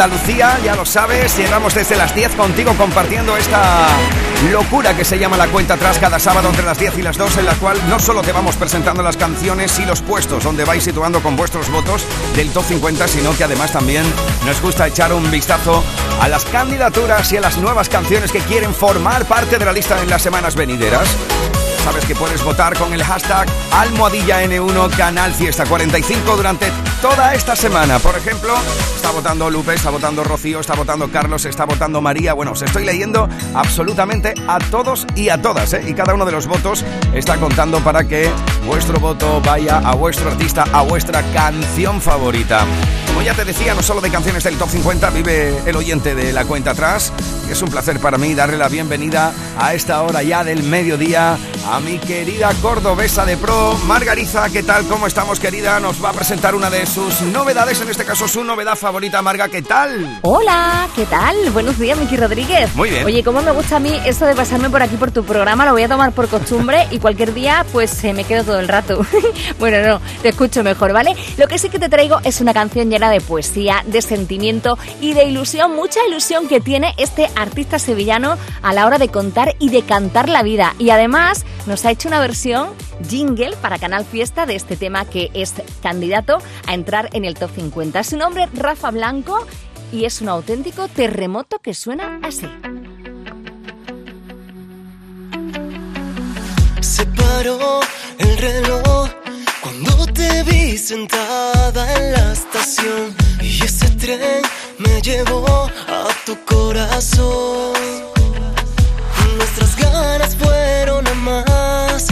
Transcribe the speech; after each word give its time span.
Andalucía, 0.00 0.58
ya 0.64 0.74
lo 0.76 0.86
sabes, 0.86 1.36
llegamos 1.36 1.74
desde 1.74 1.94
las 1.94 2.14
10 2.14 2.34
contigo 2.34 2.72
compartiendo 2.78 3.36
esta 3.36 3.86
locura 4.50 4.96
que 4.96 5.04
se 5.04 5.18
llama 5.18 5.36
la 5.36 5.46
cuenta 5.48 5.74
atrás 5.74 5.98
cada 5.98 6.18
sábado 6.18 6.48
entre 6.48 6.64
las 6.64 6.78
10 6.78 6.96
y 6.96 7.02
las 7.02 7.18
2 7.18 7.36
en 7.36 7.44
la 7.44 7.54
cual 7.56 7.76
no 7.86 7.98
solo 7.98 8.22
te 8.22 8.32
vamos 8.32 8.56
presentando 8.56 9.02
las 9.02 9.18
canciones 9.18 9.78
y 9.78 9.84
los 9.84 10.00
puestos 10.00 10.42
donde 10.42 10.64
vais 10.64 10.82
situando 10.82 11.22
con 11.22 11.36
vuestros 11.36 11.70
votos 11.70 12.06
del 12.34 12.48
top 12.48 12.64
50, 12.64 13.08
sino 13.08 13.36
que 13.36 13.44
además 13.44 13.72
también 13.72 14.06
nos 14.46 14.62
gusta 14.62 14.86
echar 14.86 15.12
un 15.12 15.30
vistazo 15.30 15.84
a 16.18 16.28
las 16.28 16.46
candidaturas 16.46 17.30
y 17.34 17.36
a 17.36 17.42
las 17.42 17.58
nuevas 17.58 17.90
canciones 17.90 18.32
que 18.32 18.38
quieren 18.38 18.74
formar 18.74 19.26
parte 19.26 19.58
de 19.58 19.66
la 19.66 19.72
lista 19.74 20.00
en 20.02 20.08
las 20.08 20.22
semanas 20.22 20.54
venideras. 20.54 21.14
Sabes 21.84 22.04
que 22.04 22.14
puedes 22.14 22.44
votar 22.44 22.76
con 22.76 22.92
el 22.92 23.02
hashtag 23.02 23.48
Almohadilla 23.72 24.44
N1 24.44 24.96
Canal 24.96 25.32
Fiesta 25.32 25.64
45 25.64 26.36
durante 26.36 26.70
toda 27.00 27.34
esta 27.34 27.56
semana. 27.56 27.98
Por 27.98 28.16
ejemplo, 28.16 28.54
está 28.94 29.10
votando 29.10 29.50
Lupe, 29.50 29.74
está 29.74 29.90
votando 29.90 30.22
Rocío, 30.22 30.60
está 30.60 30.74
votando 30.74 31.10
Carlos, 31.10 31.46
está 31.46 31.64
votando 31.64 32.00
María. 32.00 32.34
Bueno, 32.34 32.52
os 32.52 32.62
estoy 32.62 32.84
leyendo 32.84 33.28
absolutamente 33.54 34.34
a 34.46 34.58
todos 34.58 35.06
y 35.16 35.30
a 35.30 35.40
todas, 35.40 35.72
¿eh? 35.72 35.82
Y 35.86 35.94
cada 35.94 36.14
uno 36.14 36.26
de 36.26 36.32
los 36.32 36.46
votos 36.46 36.84
está 37.14 37.38
contando 37.38 37.80
para 37.80 38.06
que 38.06 38.30
vuestro 38.66 39.00
voto 39.00 39.40
vaya 39.40 39.78
a 39.78 39.94
vuestro 39.94 40.30
artista, 40.30 40.64
a 40.72 40.82
vuestra 40.82 41.22
canción 41.32 42.00
favorita. 42.00 42.66
Como 43.10 43.22
ya 43.22 43.34
te 43.34 43.44
decía, 43.44 43.74
no 43.74 43.82
solo 43.82 44.00
de 44.00 44.08
canciones 44.08 44.44
del 44.44 44.56
Top 44.56 44.68
50 44.68 45.10
vive 45.10 45.62
el 45.66 45.74
oyente 45.74 46.14
de 46.14 46.32
la 46.32 46.44
cuenta 46.44 46.70
atrás. 46.70 47.12
Y 47.48 47.52
es 47.52 47.60
un 47.60 47.68
placer 47.68 47.98
para 47.98 48.16
mí 48.18 48.34
darle 48.34 48.56
la 48.56 48.68
bienvenida 48.68 49.32
a 49.58 49.74
esta 49.74 50.00
hora 50.02 50.22
ya 50.22 50.44
del 50.44 50.62
mediodía 50.62 51.36
a 51.68 51.80
mi 51.80 51.98
querida 51.98 52.50
cordobesa 52.62 53.26
de 53.26 53.36
pro, 53.36 53.76
Margariza. 53.86 54.48
¿Qué 54.50 54.62
tal? 54.62 54.86
¿Cómo 54.86 55.08
estamos, 55.08 55.40
querida? 55.40 55.80
Nos 55.80 56.02
va 56.02 56.10
a 56.10 56.12
presentar 56.12 56.54
una 56.54 56.70
de 56.70 56.86
sus 56.86 57.20
novedades, 57.22 57.80
en 57.80 57.90
este 57.90 58.04
caso 58.04 58.28
su 58.28 58.44
novedad 58.44 58.76
favorita, 58.76 59.20
Marga. 59.22 59.48
¿Qué 59.48 59.62
tal? 59.62 60.20
Hola, 60.22 60.88
¿qué 60.94 61.04
tal? 61.06 61.50
Buenos 61.50 61.78
días, 61.78 61.98
Miki 61.98 62.16
Rodríguez. 62.16 62.74
Muy 62.76 62.90
bien. 62.90 63.04
Oye, 63.04 63.24
cómo 63.24 63.42
me 63.42 63.50
gusta 63.50 63.76
a 63.76 63.80
mí 63.80 64.00
eso 64.06 64.24
de 64.24 64.36
pasarme 64.36 64.70
por 64.70 64.82
aquí 64.82 64.96
por 64.96 65.10
tu 65.10 65.24
programa, 65.24 65.66
lo 65.66 65.72
voy 65.72 65.82
a 65.82 65.88
tomar 65.88 66.12
por 66.12 66.28
costumbre 66.28 66.86
y 66.92 67.00
cualquier 67.00 67.34
día 67.34 67.66
pues 67.72 67.90
se 67.90 68.12
me 68.12 68.22
quedo 68.22 68.44
todo 68.44 68.60
el 68.60 68.68
rato. 68.68 69.04
bueno, 69.58 69.86
no, 69.86 70.00
te 70.22 70.28
escucho 70.28 70.62
mejor, 70.62 70.92
¿vale? 70.92 71.16
Lo 71.36 71.48
que 71.48 71.58
sí 71.58 71.68
que 71.68 71.78
te 71.78 71.88
traigo 71.88 72.20
es 72.22 72.40
una 72.40 72.54
canción 72.54 72.88
de 73.08 73.20
poesía, 73.20 73.82
de 73.86 74.02
sentimiento 74.02 74.76
y 75.00 75.14
de 75.14 75.24
ilusión, 75.24 75.74
mucha 75.74 76.00
ilusión 76.06 76.48
que 76.48 76.60
tiene 76.60 76.94
este 76.98 77.30
artista 77.36 77.78
sevillano 77.78 78.36
a 78.62 78.72
la 78.74 78.86
hora 78.86 78.98
de 78.98 79.08
contar 79.08 79.54
y 79.58 79.70
de 79.70 79.82
cantar 79.82 80.28
la 80.28 80.42
vida. 80.42 80.74
Y 80.78 80.90
además 80.90 81.46
nos 81.66 81.84
ha 81.84 81.90
hecho 81.90 82.08
una 82.08 82.20
versión 82.20 82.68
jingle 83.08 83.56
para 83.56 83.78
Canal 83.78 84.04
Fiesta 84.04 84.44
de 84.44 84.56
este 84.56 84.76
tema 84.76 85.04
que 85.04 85.30
es 85.32 85.54
candidato 85.82 86.38
a 86.66 86.74
entrar 86.74 87.08
en 87.12 87.24
el 87.24 87.34
top 87.34 87.50
50. 87.54 88.02
Su 88.04 88.16
nombre 88.16 88.44
es 88.44 88.58
Rafa 88.58 88.90
Blanco 88.90 89.46
y 89.92 90.04
es 90.04 90.20
un 90.20 90.28
auténtico 90.28 90.88
terremoto 90.88 91.58
que 91.60 91.74
suena 91.74 92.20
así. 92.22 92.48
Se 96.80 97.06
paró 97.06 97.80
el 98.18 98.38
reloj 98.38 99.19
cuando 99.60 100.06
te 100.06 100.42
vi 100.44 100.78
sentada 100.78 101.94
en 101.96 102.12
la 102.12 102.32
estación 102.32 103.14
y 103.40 103.62
ese 103.62 103.90
tren 103.90 104.42
me 104.78 105.02
llevó 105.02 105.70
a 105.88 106.08
tu 106.24 106.36
corazón. 106.44 107.74
Nuestras 109.36 109.76
ganas 109.76 110.34
fueron 110.36 111.06
a 111.06 111.14
más. 111.14 112.06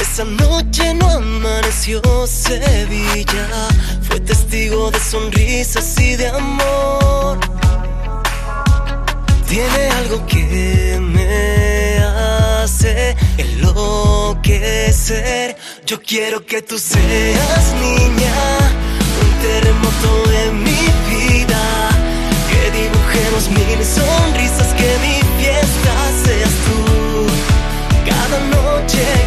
Esa 0.00 0.24
noche 0.24 0.94
no 0.94 1.10
amaneció 1.10 2.00
Sevilla. 2.26 3.68
Fue 4.02 4.20
testigo 4.20 4.90
de 4.90 5.00
sonrisas 5.00 5.98
y 6.00 6.16
de 6.16 6.28
amor. 6.28 7.38
Tiene 9.48 9.90
algo 9.90 10.24
que 10.26 10.98
me 11.00 11.98
hace 11.98 13.16
enloquecer. 13.38 15.56
Yo 15.86 16.02
quiero 16.02 16.44
que 16.44 16.62
tú 16.62 16.80
seas 16.80 17.74
niña, 17.80 18.34
un 19.22 19.30
terremoto 19.40 20.32
en 20.32 20.64
mi 20.64 20.84
vida. 21.08 21.62
Que 22.50 22.62
dibujemos 22.72 23.48
mil 23.50 23.84
sonrisas, 23.84 24.74
que 24.74 24.90
mi 25.04 25.22
fiesta 25.38 25.94
seas 26.24 26.50
tú. 26.66 26.80
Cada 28.04 28.38
noche 28.56 29.25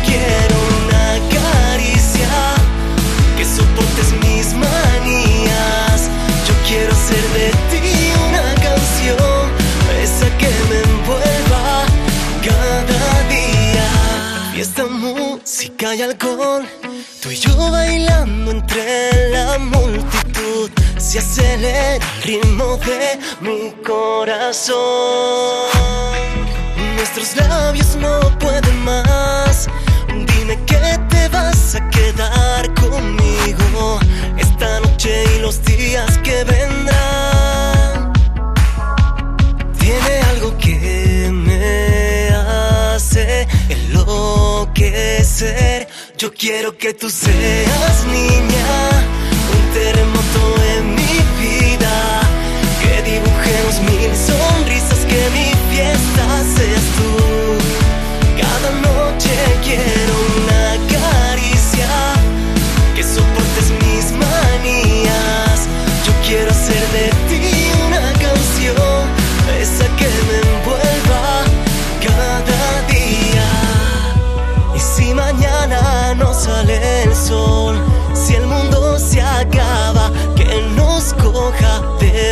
música 15.80 15.96
y 15.96 16.02
alcohol, 16.02 16.68
tú 17.22 17.32
y 17.32 17.36
yo 17.36 17.56
bailando 17.72 18.52
entre 18.52 19.30
la 19.32 19.58
multitud. 19.60 20.70
Se 20.98 21.20
acelera 21.20 21.96
el 21.96 22.24
ritmo 22.24 22.78
de 22.78 23.18
mi 23.40 23.72
corazón. 23.84 24.78
Nuestros 26.96 27.36
labios 27.38 27.96
no 27.96 28.20
pueden 28.40 28.84
más. 28.84 29.70
Dime 30.08 30.58
que 30.66 31.00
te 31.10 31.28
vas 31.30 31.76
a 31.76 31.90
quedar 31.90 32.74
conmigo 32.74 34.00
esta 34.38 34.82
noche 34.82 35.24
y 35.36 35.40
los 35.40 35.64
días 35.64 36.18
que 36.20 36.44
vendrán. 36.44 37.09
Enloquecer. 44.80 45.88
Yo 46.18 46.34
quiero 46.34 46.78
que 46.78 46.94
tú 46.94 47.10
seas 47.10 48.06
niña, 48.06 48.90
un 49.56 49.74
terremoto 49.74 50.56
en 50.78 50.96
mi 50.96 51.20
vida. 51.42 52.22
Que 52.82 53.02
dibujemos 53.12 53.80
mil 53.82 54.12
sonrisas, 54.16 55.00
que 55.08 55.30
mi 55.32 55.52
fiesta 55.72 56.26
seas 56.56 56.86
tú. 56.98 57.10
Cada 58.42 58.70
noche 58.82 59.32
quiero 59.64 59.99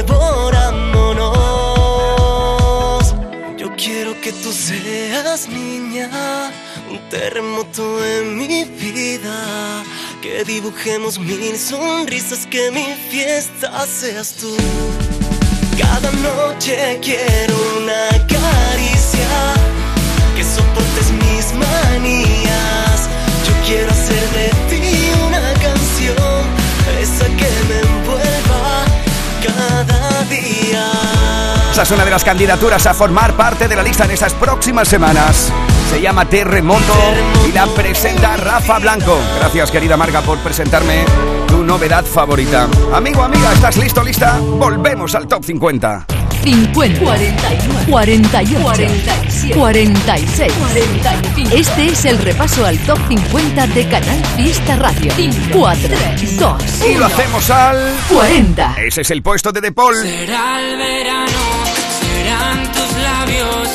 coja 0.06 0.68
devorámonos. 0.74 3.16
Yo 3.58 3.76
quiero 3.76 4.20
que 4.22 4.32
tú 4.32 4.52
seas 4.52 5.48
niña, 5.48 6.52
un 6.90 7.00
terremoto 7.10 8.04
en 8.06 8.38
mi 8.38 8.66
vida. 8.66 9.84
Que 10.22 10.44
dibujemos 10.44 11.18
mil 11.20 11.58
sonrisas, 11.58 12.46
que 12.48 12.72
mi 12.72 12.86
fiesta 13.10 13.86
seas 13.88 14.34
tú. 14.34 14.56
Cada 15.78 16.12
noche 16.12 17.00
quiero 17.02 17.56
una 17.78 18.10
caricia, 18.28 19.30
que 20.36 20.44
soportes 20.44 21.12
mis 21.12 21.54
manías. 21.54 23.08
Yo 23.46 23.54
quiero 23.66 23.90
hacer 23.92 24.30
de 24.38 24.50
ti 24.70 25.12
una 25.28 25.54
canción, 25.54 25.77
Esa 31.72 31.84
es 31.84 31.92
una 31.92 32.06
de 32.06 32.10
las 32.10 32.24
candidaturas 32.24 32.88
a 32.88 32.94
formar 32.96 33.34
parte 33.34 33.68
de 33.68 33.76
la 33.76 33.84
lista 33.84 34.06
en 34.06 34.12
estas 34.12 34.34
próximas 34.34 34.88
semanas. 34.88 35.52
Se 35.92 36.02
llama 36.02 36.26
Terremoto 36.26 36.96
y 37.48 37.52
la 37.52 37.68
presenta 37.68 38.36
Rafa 38.36 38.80
Blanco. 38.80 39.20
Gracias, 39.40 39.70
querida 39.70 39.96
Marga, 39.96 40.22
por 40.22 40.40
presentarme 40.40 41.06
tu 41.48 41.64
novedad 41.64 42.04
favorita. 42.04 42.68
Amigo, 42.92 43.22
amiga, 43.22 43.54
¿estás 43.54 43.78
listo, 43.78 44.04
lista? 44.04 44.40
Volvemos 44.40 45.14
al 45.14 45.28
top 45.28 45.46
50. 45.46 46.17
50, 46.48 47.00
41, 47.02 47.86
48, 47.90 48.62
47, 48.62 49.54
46, 49.54 50.54
45. 50.54 51.50
Este 51.54 51.88
es 51.88 52.06
el 52.06 52.18
repaso 52.20 52.66
al 52.66 52.78
top 52.86 52.98
50 53.10 53.68
de 53.68 53.86
Canal 53.90 54.26
Fiesta 54.38 54.78
Radio. 54.78 55.12
4, 55.52 55.90
2, 56.40 56.86
Y 56.90 56.96
lo 56.96 57.06
hacemos 57.06 57.50
al 57.50 57.94
40. 58.08 58.76
Ese 58.88 59.02
es 59.02 59.12
el 59.12 59.22
puesto 59.22 59.52
de 59.52 59.60
De 59.60 59.74
Paul. 59.74 59.96
Será 59.96 60.62
el 60.62 60.78
verano, 60.78 61.32
serán 62.00 62.72
tus 62.72 63.04
labios, 63.04 63.70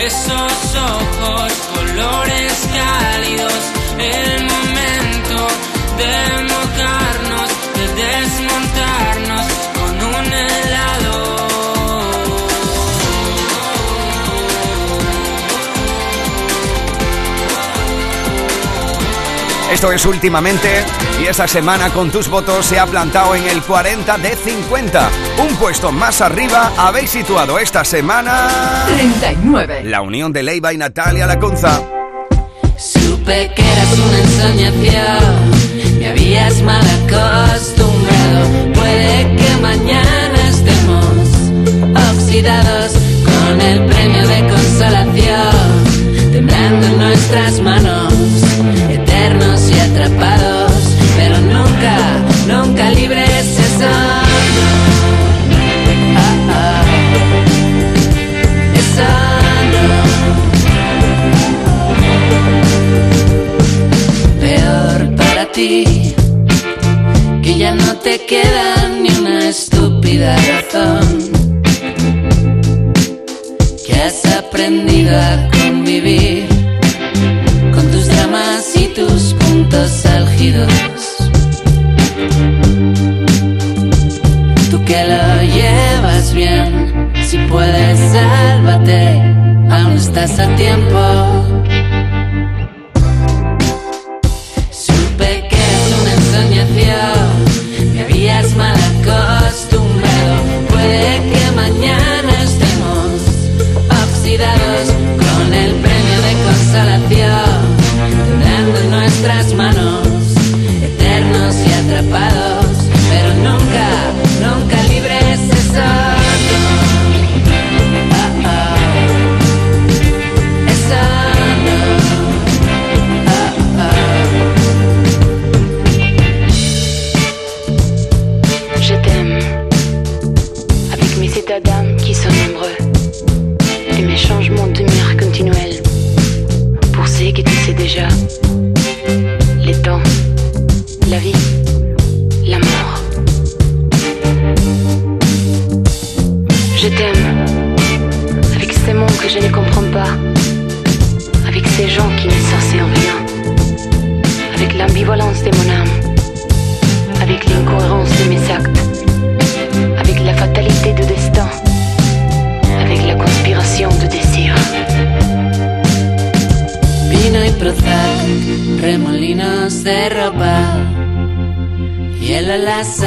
esos 0.00 0.76
ojos, 0.76 1.52
colores 1.74 2.68
cálidos, 2.74 3.54
el 3.98 4.44
momento 4.44 5.46
de 5.96 6.39
Esto 19.70 19.92
es 19.92 20.04
últimamente 20.04 20.68
y 21.22 21.26
esta 21.26 21.46
semana 21.46 21.90
con 21.90 22.10
tus 22.10 22.28
votos 22.28 22.66
se 22.66 22.78
ha 22.78 22.86
plantado 22.86 23.36
en 23.36 23.46
el 23.46 23.62
40 23.62 24.18
de 24.18 24.34
50. 24.34 25.10
Un 25.38 25.56
puesto 25.56 25.92
más 25.92 26.20
arriba 26.20 26.72
habéis 26.76 27.10
situado 27.10 27.58
esta 27.58 27.84
semana 27.84 28.48
39. 28.86 29.84
la 29.84 30.02
unión 30.02 30.32
de 30.32 30.42
Leiva 30.42 30.72
y 30.72 30.76
Natalia 30.76 31.26
Lacunza. 31.26 31.82
Supe 32.76 33.52
que 33.54 33.62
eras 33.62 33.98
una 33.98 34.18
ensoñación, 34.18 35.98
me 35.98 36.08
habías 36.08 36.62
mal 36.62 36.82
acostumbrado. 37.04 38.72
Puede 38.74 39.36
que 39.36 39.56
mañana 39.60 40.48
estemos 40.48 41.14
oxidados 42.16 42.92
con 43.24 43.60
el 43.60 43.84
premio 43.84 44.26
de 44.26 44.48
consolación, 44.48 46.32
temblando 46.32 46.86
en 46.86 46.98
nuestras 46.98 47.60
manos, 47.60 47.99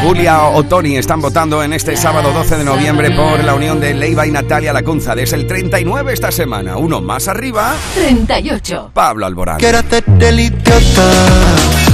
Julia 0.01 0.43
o 0.43 0.63
Tony 0.63 0.97
están 0.97 1.21
votando 1.21 1.63
en 1.63 1.73
este 1.73 1.95
sábado 1.95 2.31
12 2.31 2.57
de 2.57 2.63
noviembre 2.63 3.11
por 3.11 3.43
la 3.43 3.53
unión 3.53 3.79
de 3.79 3.93
Leiva 3.93 4.25
y 4.25 4.31
Natalia 4.31 4.73
Lacunza. 4.73 5.15
Desde 5.15 5.35
el 5.35 5.47
39 5.47 6.13
esta 6.13 6.31
semana, 6.31 6.77
uno 6.77 7.01
más 7.01 7.27
arriba, 7.27 7.73
38. 7.95 8.91
Pablo 8.93 9.25
Alborán. 9.25 9.57
Quiero 9.57 9.79
hacerte 9.79 10.29
el 10.29 10.39
idiota, 10.39 11.11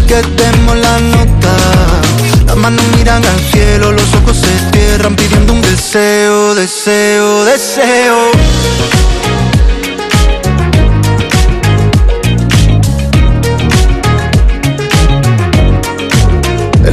que 0.08 0.16
demos 0.16 0.78
la 0.78 1.00
nota. 1.00 1.58
Las 2.46 2.58
manos 2.58 2.84
miran 2.98 3.24
al 3.26 3.40
cielo, 3.52 3.92
los 3.92 4.14
ojos 4.16 4.38
se 4.38 4.72
cierran 4.72 5.16
pidiendo 5.16 5.54
un 5.54 5.62
deseo, 5.62 6.56
deseo, 6.56 7.46
deseo. 7.46 8.32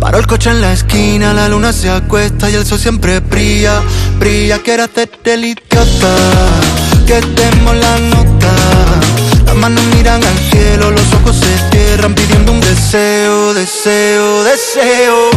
Paro 0.00 0.18
el 0.18 0.26
coche 0.28 0.50
en 0.50 0.60
la 0.60 0.72
esquina, 0.72 1.34
la 1.34 1.48
luna 1.48 1.72
se 1.72 1.90
acuesta 1.90 2.48
y 2.48 2.54
el 2.54 2.64
sol 2.64 2.78
siempre 2.78 3.18
brilla, 3.18 3.82
brilla. 4.18 4.58
Quiero 4.62 4.84
hacerte 4.84 5.34
el 5.34 5.44
idiota, 5.44 6.14
que 7.06 7.20
demos 7.20 7.74
la 7.76 7.98
nota. 7.98 8.54
Las 9.44 9.56
manos 9.56 9.82
miran 9.96 10.22
al 10.22 10.38
cielo, 10.50 10.92
los 10.92 11.12
ojos 11.14 11.36
se 11.36 11.70
cierran 11.70 12.14
pidiendo 12.14 12.52
un 12.52 12.60
deseo, 12.60 13.54
deseo. 13.54 14.44
Deseo, 14.44 15.30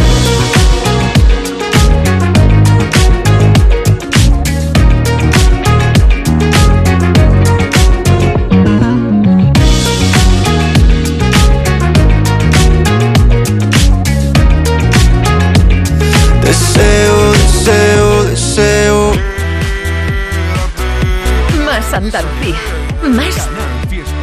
Más 21.92 22.04
Andalucía. 22.04 22.56
Más 23.04 23.50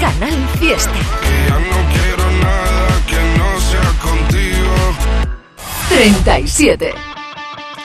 Canal 0.00 0.48
Fiesta. 0.58 0.90
Ya 1.48 1.58
no 1.58 1.78
quiero 1.92 2.30
nada 2.40 2.88
que 3.06 3.20
no 3.36 3.60
sea 3.60 3.92
contigo. 4.00 4.72
37. 5.90 6.94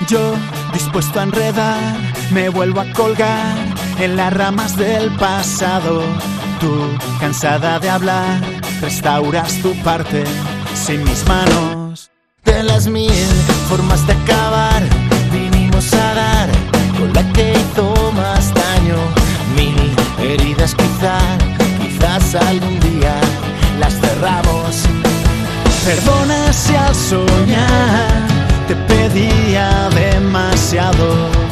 Yo, 0.07 0.35
dispuesto 0.71 1.19
a 1.19 1.23
enredar, 1.23 1.97
me 2.31 2.47
vuelvo 2.47 2.79
a 2.79 2.93
colgar 2.93 3.57
en 3.99 4.15
las 4.15 4.31
ramas 4.31 4.77
del 4.77 5.11
pasado. 5.17 6.01
Tú, 6.61 6.87
cansada 7.19 7.77
de 7.79 7.89
hablar, 7.89 8.39
restauras 8.79 9.61
tu 9.61 9.75
parte 9.83 10.23
sin 10.75 11.03
mis 11.03 11.27
manos. 11.27 12.09
De 12.45 12.63
las 12.63 12.87
mil 12.87 13.11
formas 13.67 14.07
de 14.07 14.13
acabar, 14.13 14.81
vinimos 15.29 15.93
a 15.93 16.13
dar 16.13 16.49
con 16.97 17.13
la 17.13 17.33
que 17.33 17.52
quizás, 21.03 21.37
quizás 21.81 22.35
algún 22.35 22.79
día 22.79 23.15
las 23.79 23.93
cerramos. 23.99 24.83
Perdona 25.85 26.53
si 26.53 26.75
al 26.75 26.95
soñar 26.95 28.27
te 28.67 28.75
pedía 28.75 29.89
demasiado. 29.89 31.42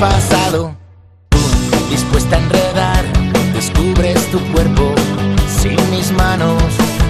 Pasado. 0.00 0.74
Dispuesta 1.90 2.36
a 2.36 2.38
enredar, 2.38 3.04
descubres 3.52 4.18
tu 4.30 4.38
cuerpo 4.52 4.94
sin 5.60 5.78
mis 5.90 6.10
manos. 6.12 6.62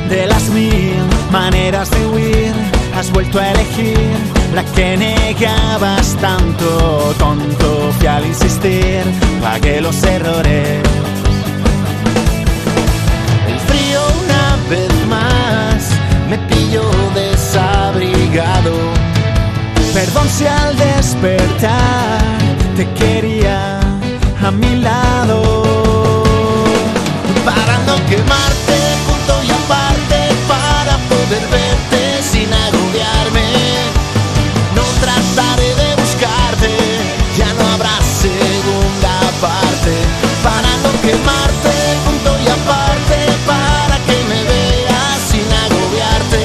De 0.09 0.27
las 0.27 0.49
mil 0.49 0.97
maneras 1.31 1.89
de 1.93 2.05
huir, 2.07 2.53
has 2.97 3.13
vuelto 3.13 3.39
a 3.39 3.53
elegir 3.53 4.11
la 4.53 4.65
que 4.65 4.97
negabas 4.97 6.17
tanto. 6.21 7.15
Tonto 7.17 7.93
fui 7.97 8.09
al 8.09 8.27
insistir, 8.27 9.05
pagué 9.41 9.81
los 9.81 10.03
errores. 10.03 10.83
El 13.47 13.59
frío 13.69 14.01
una 14.25 14.57
vez 14.69 15.07
más 15.07 15.91
me 16.29 16.39
pilló 16.39 16.91
desabrigado. 17.15 18.73
Perdón 19.95 20.29
si 20.29 20.47
al 20.47 20.77
despertar 20.77 22.30
mi 24.53 24.77
lado. 24.77 25.43
Para 27.45 27.79
no 27.87 27.95
quemarte, 28.09 28.77
punto 29.07 29.35
y 29.45 29.51
aparte, 29.51 30.19
para 30.49 30.97
poder 31.09 31.45
verte 31.49 32.23
sin 32.23 32.53
agobiarme. 32.53 33.47
No 34.75 34.83
trataré 35.01 35.75
de 35.83 35.97
buscarte, 35.97 36.73
ya 37.37 37.53
no 37.55 37.65
habrá 37.75 37.97
segunda 38.03 39.15
parte. 39.41 39.95
Para 40.43 40.71
no 40.85 40.91
quemarte, 41.03 41.73
punto 42.05 42.31
y 42.45 42.49
aparte, 42.49 43.19
para 43.47 43.97
que 44.07 44.19
me 44.31 44.43
veas 44.51 45.19
sin 45.31 45.47
agobiarte. 45.67 46.43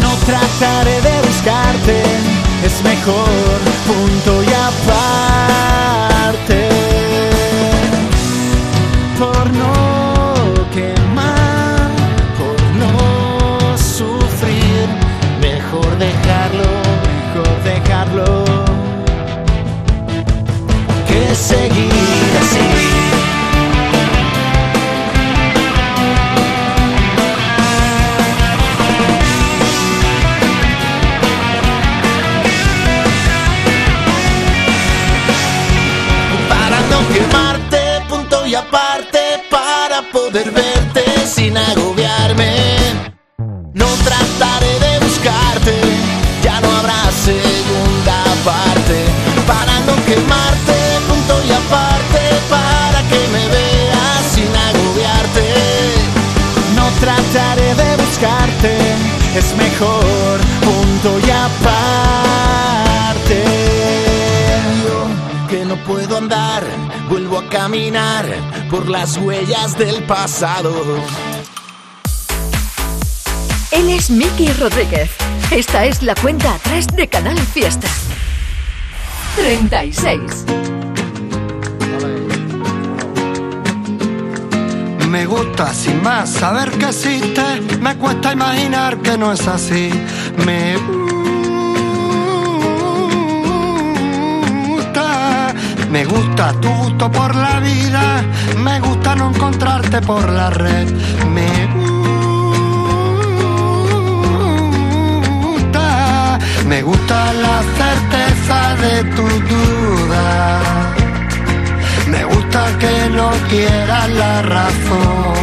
No 0.00 0.10
trataré 0.26 1.00
de 1.00 1.22
buscarte, 1.26 2.02
es 2.64 2.82
mejor 2.82 3.58
punto 3.86 4.42
y 4.42 4.52
aparte. 4.54 5.07
Caminar 67.68 68.24
por 68.70 68.88
las 68.88 69.18
huellas 69.18 69.76
del 69.76 70.02
pasado. 70.04 70.72
Él 73.70 73.90
es 73.90 74.08
Miki 74.08 74.50
Rodríguez. 74.54 75.10
Esta 75.50 75.84
es 75.84 76.02
la 76.02 76.14
cuenta 76.14 76.54
atrás 76.54 76.86
de 76.86 77.06
Canal 77.08 77.38
Fiesta. 77.38 77.86
36. 79.36 80.46
Me 85.10 85.26
gusta 85.26 85.74
sin 85.74 86.02
más 86.02 86.30
saber 86.30 86.70
que 86.70 86.86
existe, 86.86 87.42
me 87.82 87.98
cuesta 87.98 88.32
imaginar 88.32 88.96
que 89.02 89.18
no 89.18 89.30
es 89.30 89.46
así. 89.46 89.90
Me 90.46 90.76
me 95.90 96.04
gusta 96.04 96.52
tu 96.60 96.68
gusto 96.68 97.10
por 97.10 97.34
la 97.34 97.60
vida, 97.60 98.22
me 98.58 98.78
gusta 98.80 99.14
no 99.14 99.30
encontrarte 99.30 100.00
por 100.02 100.28
la 100.28 100.50
red. 100.50 100.88
Me 101.34 101.66
gusta, 105.44 106.38
me 106.66 106.82
gusta 106.82 107.32
la 107.32 107.62
certeza 107.78 108.76
de 108.76 109.04
tu 109.16 109.22
duda. 109.22 110.60
Me 112.08 112.24
gusta 112.24 112.66
que 112.78 113.10
no 113.10 113.30
quieras 113.48 114.10
la 114.10 114.42
razón. 114.42 115.34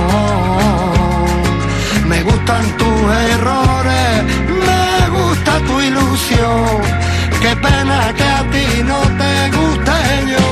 Me 2.07 2.21
gustan 2.21 2.65
tus 2.77 3.01
errores, 3.33 4.23
me 4.67 5.09
gusta 5.09 5.59
tu 5.67 5.81
ilusión. 5.81 7.04
Qué 7.45 7.55
pena 7.57 8.11
que 8.17 8.23
a 8.23 8.41
ti 8.49 8.65
no 8.83 8.99
te 9.19 9.33
guste 9.55 9.97
yo. 10.31 10.47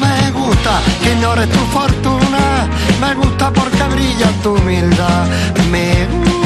Me 0.00 0.16
gusta 0.32 0.72
que 1.00 1.12
ignores 1.12 1.48
tu 1.48 1.62
fortuna, 1.76 2.66
me 3.00 3.14
gusta 3.14 3.52
porque 3.52 3.84
brilla 3.84 4.32
tu 4.42 4.56
humildad. 4.56 5.28
Me 5.70 6.08
gusta, 6.16 6.40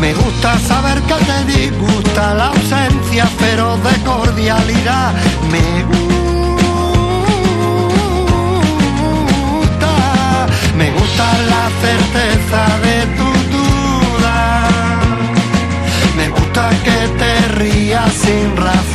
me 0.00 0.12
gusta 0.12 0.58
saber 0.58 1.00
que 1.02 1.14
te 1.28 1.44
disgusta 1.44 2.34
la 2.34 2.46
ausencia 2.48 3.26
feroz 3.26 3.80
de 3.84 3.94
cordialidad. 4.02 5.12
Me 5.52 5.84
gusta, 5.90 6.08
me 10.76 10.90
gusta 10.90 11.24
la 11.52 11.70
certeza 11.80 12.60
de 12.82 12.96
tu 13.16 13.27
te 17.58 17.64
rías 17.64 18.12
sin 18.12 18.56
razón. 18.56 18.87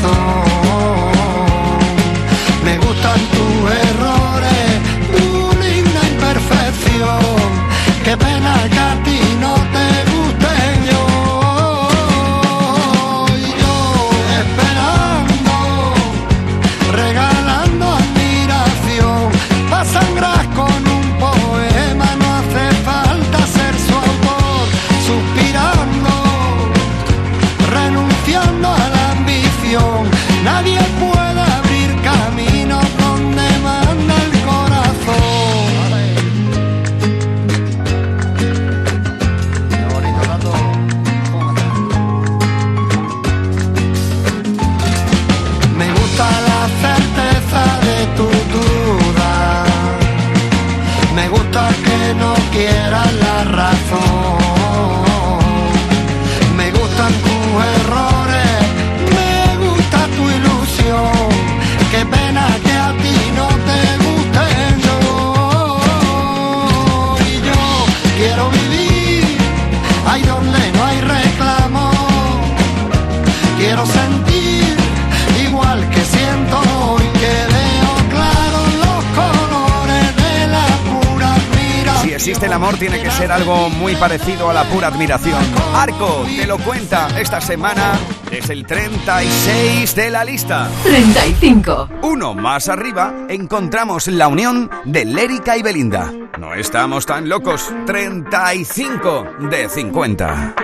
amor 82.63 82.79
tiene 82.79 83.03
que 83.03 83.11
ser 83.11 83.29
algo 83.29 83.69
muy 83.69 83.93
parecido 83.97 84.49
a 84.49 84.53
la 84.53 84.63
pura 84.63 84.87
admiración. 84.87 85.43
Arco 85.75 86.25
te 86.33 86.47
lo 86.47 86.57
cuenta 86.57 87.09
esta 87.19 87.41
semana. 87.41 87.99
Es 88.31 88.49
el 88.49 88.65
36 88.65 89.93
de 89.93 90.09
la 90.09 90.23
lista. 90.23 90.69
35. 90.83 91.89
Uno 92.03 92.33
más 92.33 92.69
arriba 92.69 93.13
encontramos 93.27 94.07
la 94.07 94.29
unión 94.29 94.69
de 94.85 95.03
Lérica 95.03 95.57
y 95.57 95.61
Belinda. 95.61 96.13
No 96.39 96.53
estamos 96.53 97.05
tan 97.05 97.27
locos. 97.27 97.69
35 97.85 99.27
de 99.51 99.67
50. 99.67 100.55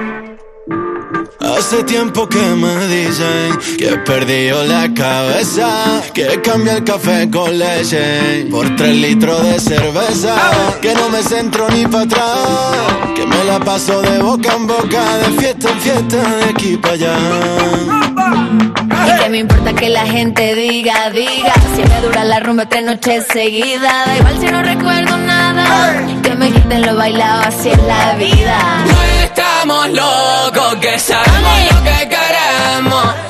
Hace 1.58 1.84
tiempo 1.84 2.27
que 2.27 2.39
me 2.39 2.88
dicen 2.88 3.58
que 3.77 3.89
he 3.89 3.98
perdido 3.98 4.63
la 4.63 4.94
cabeza, 4.94 6.01
que 6.13 6.41
cambia 6.41 6.77
el 6.77 6.84
café 6.84 7.29
con 7.29 7.58
leche 7.58 8.46
por 8.50 8.75
tres 8.75 8.96
litros 8.96 9.44
de 9.44 9.60
cerveza, 9.60 10.36
que 10.82 10.94
no 10.94 11.10
me 11.10 11.22
centro 11.22 11.68
ni 11.70 11.86
para 11.86 12.03
atrás, 12.03 12.39
que 13.15 13.25
me 13.25 13.44
la 13.44 13.60
paso 13.60 14.01
de 14.01 14.20
boca 14.20 14.53
en 14.56 14.68
boca, 14.68 15.18
de 15.18 15.39
fiesta 15.39 15.70
en 15.70 15.79
fiesta, 15.79 16.18
de 16.18 16.44
aquí 16.46 16.77
para 16.77 16.94
allá. 16.94 17.18
¿Y 19.08 19.24
qué 19.24 19.29
me 19.29 19.38
importa 19.39 19.74
que 19.74 19.89
la 19.89 20.06
gente 20.06 20.56
diga, 20.56 21.10
diga? 21.10 21.53
Si 21.75 21.82
me 21.82 22.01
dura 22.01 22.24
la 22.24 22.39
rumba 22.39 22.68
tres 22.68 22.84
noches 22.84 23.25
seguidas, 23.32 24.18
igual 24.18 24.39
si 24.39 24.46
no 24.48 24.62
recuerdo 24.62 25.18
nada 25.18 26.18
me 26.39 26.51
quiten 26.53 26.81
lo 26.84 26.96
bailado, 26.96 27.41
así 27.48 27.69
es 27.69 27.84
la 27.84 28.15
vida. 28.15 28.86
No 28.86 29.03
estamos 29.24 29.89
locos, 29.89 30.75
que 30.79 30.98
sabemos 30.98 31.74
lo 31.74 31.84
que 31.84 32.10
queremos. 32.10 33.28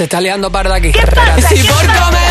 se 0.00 0.04
está 0.04 0.18
liando 0.18 0.50
parda 0.50 0.76
aquí. 0.76 0.92
¿Qué 0.92 1.06
pasa? 1.14 1.48
Si 1.50 1.62
por 1.68 1.86
comer 1.86 2.29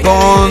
con 0.00 0.50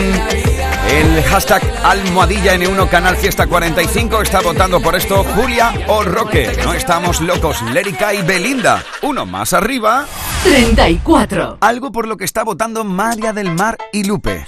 el 0.88 1.22
hashtag 1.24 1.62
almohadilla 1.82 2.54
N1 2.54 2.88
Canal 2.88 3.16
Fiesta 3.16 3.46
45 3.46 4.22
está 4.22 4.40
votando 4.40 4.80
por 4.80 4.94
esto 4.94 5.24
Julia 5.24 5.72
o 5.88 6.02
Roque. 6.02 6.52
No 6.64 6.74
estamos 6.74 7.20
locos, 7.20 7.60
Lérica 7.62 8.14
y 8.14 8.22
Belinda. 8.22 8.84
Uno 9.02 9.26
más 9.26 9.52
arriba. 9.52 10.06
34. 10.44 11.58
Algo 11.60 11.90
por 11.90 12.06
lo 12.06 12.16
que 12.16 12.24
está 12.24 12.44
votando 12.44 12.84
María 12.84 13.32
del 13.32 13.52
Mar 13.52 13.78
y 13.92 14.04
Lupe. 14.04 14.44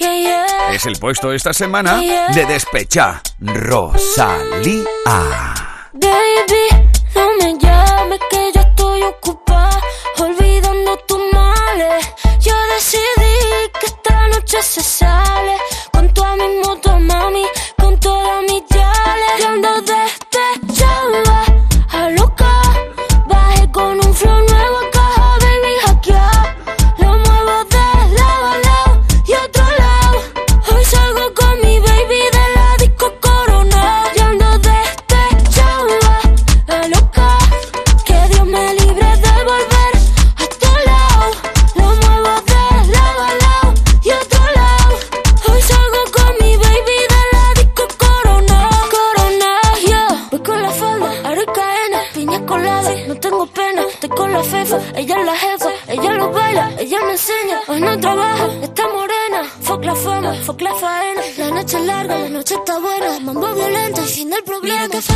Es 0.71 0.87
el 0.87 0.97
puesto 0.99 1.33
esta 1.33 1.53
semana 1.53 2.01
de 2.33 2.45
despecha 2.47 3.23
Rosalía. 3.41 4.85
Baby, 5.95 6.89
no 7.15 7.29
me 7.41 7.59
llames 7.59 8.21
que 8.31 8.51
yo 8.55 8.61
estoy 8.61 9.03
ocupada 9.03 9.81
olvidando 10.19 10.97
tus 11.09 11.21
males. 11.33 12.07
Yo 12.41 12.53
decidí 12.75 13.71
que 13.81 13.94
noche 14.55 14.63
se 14.63 14.83
sale. 14.83 15.57
Con 15.91 16.13
tu 16.13 16.23
amigo, 16.23 16.79
tu 16.79 16.91
mami 16.91 17.44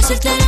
Suéltalo 0.09 0.48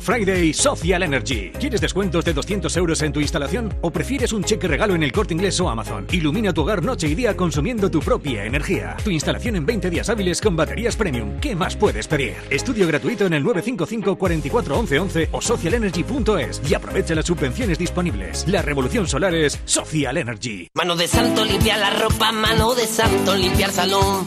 Friday 0.00 0.52
Social 0.52 1.02
Energy. 1.02 1.50
¿Quieres 1.50 1.80
descuentos 1.80 2.24
de 2.24 2.32
200 2.32 2.76
euros 2.76 3.02
en 3.02 3.12
tu 3.12 3.20
instalación 3.20 3.72
o 3.82 3.90
prefieres 3.90 4.32
un 4.32 4.42
cheque 4.42 4.66
regalo 4.66 4.94
en 4.94 5.02
el 5.02 5.12
corte 5.12 5.34
inglés 5.34 5.60
o 5.60 5.68
Amazon? 5.68 6.06
Ilumina 6.10 6.52
tu 6.52 6.62
hogar 6.62 6.82
noche 6.82 7.06
y 7.06 7.14
día 7.14 7.36
consumiendo 7.36 7.90
tu 7.90 8.00
propia 8.00 8.44
energía. 8.44 8.96
Tu 9.04 9.10
instalación 9.10 9.56
en 9.56 9.66
20 9.66 9.90
días 9.90 10.08
hábiles 10.08 10.40
con 10.40 10.56
baterías 10.56 10.96
premium. 10.96 11.38
¿Qué 11.40 11.54
más 11.54 11.76
puedes 11.76 12.08
pedir? 12.08 12.34
Estudio 12.50 12.86
gratuito 12.86 13.26
en 13.26 13.34
el 13.34 13.42
955 13.42 14.16
44 14.16 14.78
11 14.78 14.98
11 14.98 15.28
o 15.32 15.40
socialenergy.es 15.40 16.62
y 16.68 16.74
aprovecha 16.74 17.14
las 17.14 17.26
subvenciones 17.26 17.78
disponibles. 17.78 18.46
La 18.48 18.62
revolución 18.62 19.06
solar 19.06 19.34
es 19.34 19.60
Social 19.64 20.16
Energy. 20.16 20.68
Mano 20.74 20.96
de 20.96 21.08
santo 21.08 21.44
limpia 21.44 21.76
la 21.76 21.90
ropa, 21.90 22.32
mano 22.32 22.74
de 22.74 22.86
santo 22.86 23.34
limpiar 23.34 23.70
salón, 23.70 24.26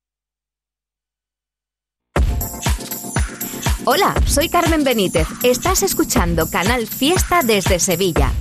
Hola, 3.83 4.13
soy 4.27 4.47
Carmen 4.47 4.83
Benítez. 4.83 5.27
Estás 5.43 5.81
escuchando 5.81 6.47
Canal 6.47 6.85
Fiesta 6.85 7.41
desde 7.41 7.79
Sevilla. 7.79 8.31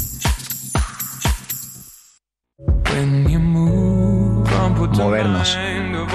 Movernos. 4.98 5.56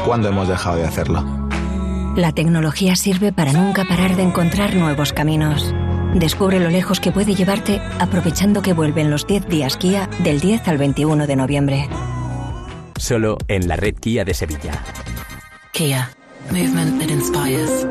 ¿Cuándo 0.06 0.28
hemos 0.28 0.48
dejado 0.48 0.78
de 0.78 0.84
hacerlo? 0.84 1.26
La 2.16 2.34
tecnología 2.34 2.96
sirve 2.96 3.34
para 3.34 3.52
nunca 3.52 3.84
parar 3.86 4.16
de 4.16 4.22
encontrar 4.22 4.76
nuevos 4.76 5.12
caminos. 5.12 5.74
Descubre 6.14 6.60
lo 6.60 6.70
lejos 6.70 7.00
que 7.00 7.12
puede 7.12 7.34
llevarte 7.34 7.82
aprovechando 8.00 8.62
que 8.62 8.74
vuelven 8.74 9.10
los 9.10 9.26
10 9.26 9.48
días 9.48 9.76
Kia 9.76 10.08
del 10.20 10.40
10 10.40 10.68
al 10.68 10.78
21 10.78 11.26
de 11.26 11.36
noviembre. 11.36 11.90
Solo 12.98 13.38
en 13.48 13.68
la 13.68 13.76
red 13.76 13.96
Kia 13.96 14.24
de 14.24 14.36
Sevilla. 14.36 14.84
Kia. 15.74 16.12
Movement 16.52 17.00
that 17.00 17.10
inspires. 17.10 17.88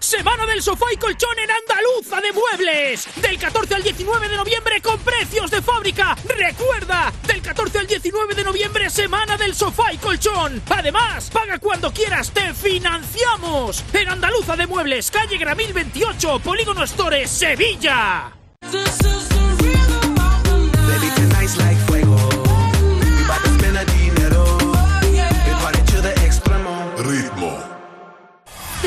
Semana 0.00 0.46
del 0.46 0.62
sofá 0.62 0.86
y 0.92 0.96
colchón 0.96 1.38
en 1.38 1.50
Andaluza 1.50 2.20
de 2.20 2.32
Muebles. 2.32 3.06
Del 3.20 3.38
14 3.38 3.74
al 3.74 3.82
19 3.82 4.28
de 4.28 4.36
noviembre 4.36 4.80
con 4.80 4.98
precios 5.00 5.50
de 5.50 5.60
fábrica. 5.60 6.16
Recuerda, 6.24 7.12
del 7.26 7.42
14 7.42 7.80
al 7.80 7.86
19 7.86 8.34
de 8.34 8.44
noviembre, 8.44 8.88
semana 8.88 9.36
del 9.36 9.54
sofá 9.54 9.92
y 9.92 9.98
colchón. 9.98 10.62
Además, 10.70 11.30
paga 11.30 11.58
cuando 11.58 11.92
quieras, 11.92 12.30
te 12.32 12.54
financiamos. 12.54 13.84
En 13.92 14.08
Andaluza 14.08 14.56
de 14.56 14.66
Muebles, 14.66 15.10
calle 15.10 15.36
Gramil 15.36 15.72
28, 15.72 16.38
Polígono 16.40 16.84
Store, 16.84 17.26
Sevilla. 17.26 18.32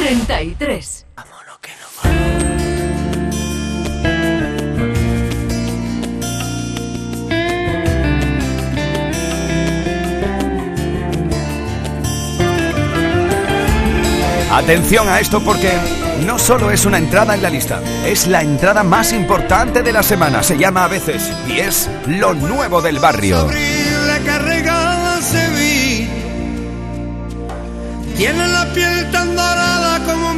33. 0.07 1.05
Atención 14.49 15.09
a 15.09 15.19
esto 15.19 15.43
porque 15.43 15.73
no 16.25 16.39
solo 16.39 16.71
es 16.71 16.85
una 16.85 16.99
entrada 16.99 17.35
en 17.35 17.41
la 17.41 17.49
lista, 17.49 17.81
es 18.05 18.27
la 18.27 18.41
entrada 18.41 18.83
más 18.83 19.11
importante 19.11 19.83
de 19.83 19.91
la 19.91 20.03
semana. 20.03 20.41
Se 20.41 20.57
llama 20.57 20.85
a 20.85 20.87
veces 20.87 21.33
y 21.49 21.59
es 21.59 21.89
lo 22.07 22.33
nuevo 22.33 22.81
del 22.81 22.99
barrio. 22.99 23.45
la 24.07 24.19
carregada 24.19 25.21
Sevilla 25.21 26.07
Tiene 28.15 28.47
la 28.47 28.73
piel 28.73 29.11
tan 29.11 29.35
dorada 29.35 29.86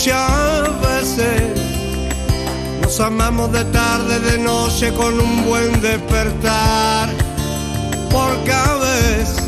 Muchas 0.00 0.80
veces 0.80 1.42
nos 2.80 3.00
amamos 3.00 3.52
de 3.52 3.62
tarde, 3.66 4.18
de 4.20 4.38
noche 4.38 4.90
con 4.94 5.20
un 5.20 5.44
buen 5.44 5.78
despertar. 5.82 7.10
Porque 8.10 8.50
a 8.50 8.74
veces 8.76 9.44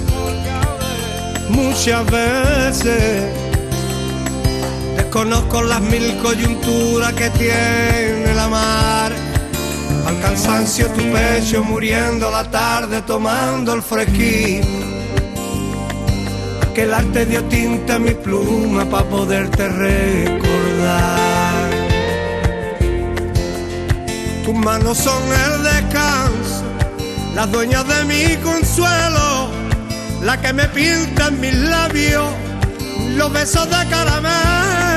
muchas 1.48 2.04
veces 2.04 3.32
desconozco 4.94 5.62
las 5.62 5.80
mil 5.80 6.18
coyunturas 6.18 7.14
que 7.14 7.30
tiene 7.30 8.34
la 8.34 8.48
mar. 8.48 9.12
Al 10.06 10.20
cansancio 10.20 10.86
tu 10.88 11.00
pecho 11.12 11.64
muriendo 11.64 12.30
la 12.30 12.44
tarde 12.50 13.00
tomando 13.00 13.72
el 13.72 13.80
fresquín. 13.80 15.01
Que 16.74 16.82
el 16.82 16.94
arte 16.94 17.26
dio 17.26 17.44
tinta 17.44 17.96
a 17.96 17.98
mi 17.98 18.12
pluma 18.12 18.85
para 18.87 19.04
poderte 19.04 19.68
recordar. 19.68 21.02
Tus 24.44 24.54
manos 24.54 24.98
son 24.98 25.22
el 25.46 25.62
descanso, 25.62 26.64
las 27.35 27.52
dueñas 27.52 27.87
de 27.87 28.04
mi 28.04 28.37
consuelo 28.42 29.62
la 30.22 30.40
que 30.40 30.52
me 30.52 30.68
pinta 30.68 31.28
en 31.28 31.40
mis 31.40 31.54
labios 31.54 32.30
los 33.16 33.32
besos 33.32 33.68
de 33.68 33.88
caramelo. 33.90 34.91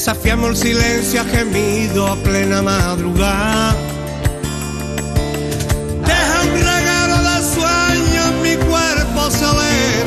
Desafiamos 0.00 0.48
el 0.48 0.56
silencio 0.56 1.20
a 1.20 1.24
gemido 1.24 2.06
a 2.06 2.16
plena 2.16 2.62
madrugada. 2.62 3.76
Deja 6.06 6.40
un 6.42 6.58
regalo 6.58 7.16
de 7.28 7.36
sueño 7.54 8.20
en 8.30 8.42
mi 8.42 8.56
cuerpo 8.64 9.30
saber. 9.30 10.06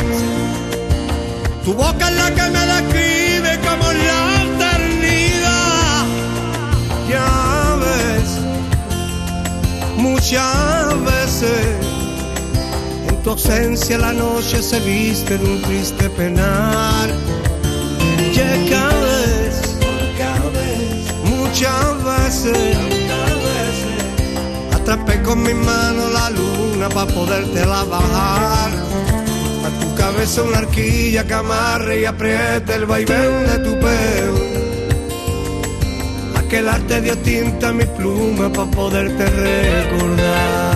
Tu 1.63 1.73
boca 1.75 2.09
es 2.09 2.15
la 2.15 2.31
que 2.31 2.41
me 2.41 2.65
describe 2.73 3.59
como 3.59 3.91
la 3.91 4.41
eternidad. 4.41 6.05
Ya 7.07 7.77
ves, 7.83 8.29
muchas 9.97 11.03
veces 11.05 11.67
en 13.09 13.21
tu 13.21 13.29
ausencia 13.29 13.99
la 13.99 14.11
noche 14.11 14.63
se 14.63 14.79
viste 14.79 15.35
en 15.35 15.45
un 15.45 15.61
triste 15.61 16.09
penar. 16.09 17.32
Atrapé 24.73 25.21
con 25.21 25.41
mi 25.41 25.53
mano 25.53 26.09
la 26.09 26.29
luna 26.29 26.89
para 26.89 27.07
poderte 27.07 27.65
la 27.65 27.83
bajar. 27.83 28.71
A 29.65 29.69
tu 29.79 29.95
cabeza 29.95 30.43
una 30.43 30.57
arquilla 30.59 31.25
que 31.25 31.33
amarre 31.33 32.01
y 32.01 32.05
apriete 32.05 32.75
el 32.75 32.85
vaivén 32.85 33.45
de 33.47 33.57
tu 33.59 33.79
pelo. 33.79 34.43
Aquel 36.35 36.67
arte 36.67 37.01
dio 37.01 37.17
tinta 37.19 37.69
a 37.69 37.73
mi 37.73 37.85
pluma 37.85 38.51
para 38.51 38.69
poderte 38.71 39.25
recordar. 39.25 40.72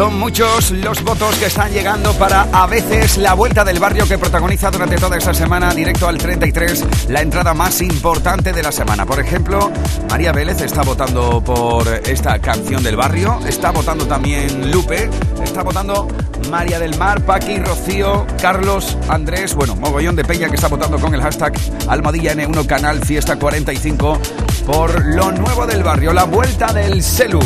Son 0.00 0.18
muchos 0.18 0.70
los 0.70 1.04
votos 1.04 1.36
que 1.36 1.44
están 1.44 1.70
llegando 1.72 2.14
para 2.14 2.48
a 2.54 2.66
veces 2.66 3.18
la 3.18 3.34
vuelta 3.34 3.64
del 3.64 3.78
barrio 3.78 4.08
que 4.08 4.16
protagoniza 4.16 4.70
durante 4.70 4.96
toda 4.96 5.18
esta 5.18 5.34
semana 5.34 5.74
directo 5.74 6.08
al 6.08 6.16
33 6.16 7.10
la 7.10 7.20
entrada 7.20 7.52
más 7.52 7.82
importante 7.82 8.54
de 8.54 8.62
la 8.62 8.72
semana. 8.72 9.04
Por 9.04 9.20
ejemplo, 9.20 9.70
María 10.08 10.32
Vélez 10.32 10.62
está 10.62 10.80
votando 10.84 11.44
por 11.44 11.86
esta 11.86 12.38
canción 12.38 12.82
del 12.82 12.96
barrio, 12.96 13.40
está 13.46 13.72
votando 13.72 14.06
también 14.06 14.70
Lupe, 14.70 15.10
está 15.44 15.62
votando 15.62 16.08
María 16.50 16.78
del 16.78 16.96
Mar, 16.96 17.20
Paqui, 17.26 17.58
Rocío, 17.58 18.26
Carlos, 18.40 18.96
Andrés, 19.06 19.54
bueno, 19.54 19.76
mogollón 19.76 20.16
de 20.16 20.24
peña 20.24 20.48
que 20.48 20.54
está 20.54 20.68
votando 20.68 20.98
con 20.98 21.14
el 21.14 21.20
hashtag 21.20 21.52
Almadilla 21.88 22.32
N1 22.32 22.64
Canal 22.64 23.04
Fiesta 23.04 23.38
45 23.38 24.18
por 24.64 25.04
lo 25.14 25.30
nuevo 25.30 25.66
del 25.66 25.82
barrio, 25.82 26.14
la 26.14 26.24
vuelta 26.24 26.72
del 26.72 27.02
Celu. 27.02 27.40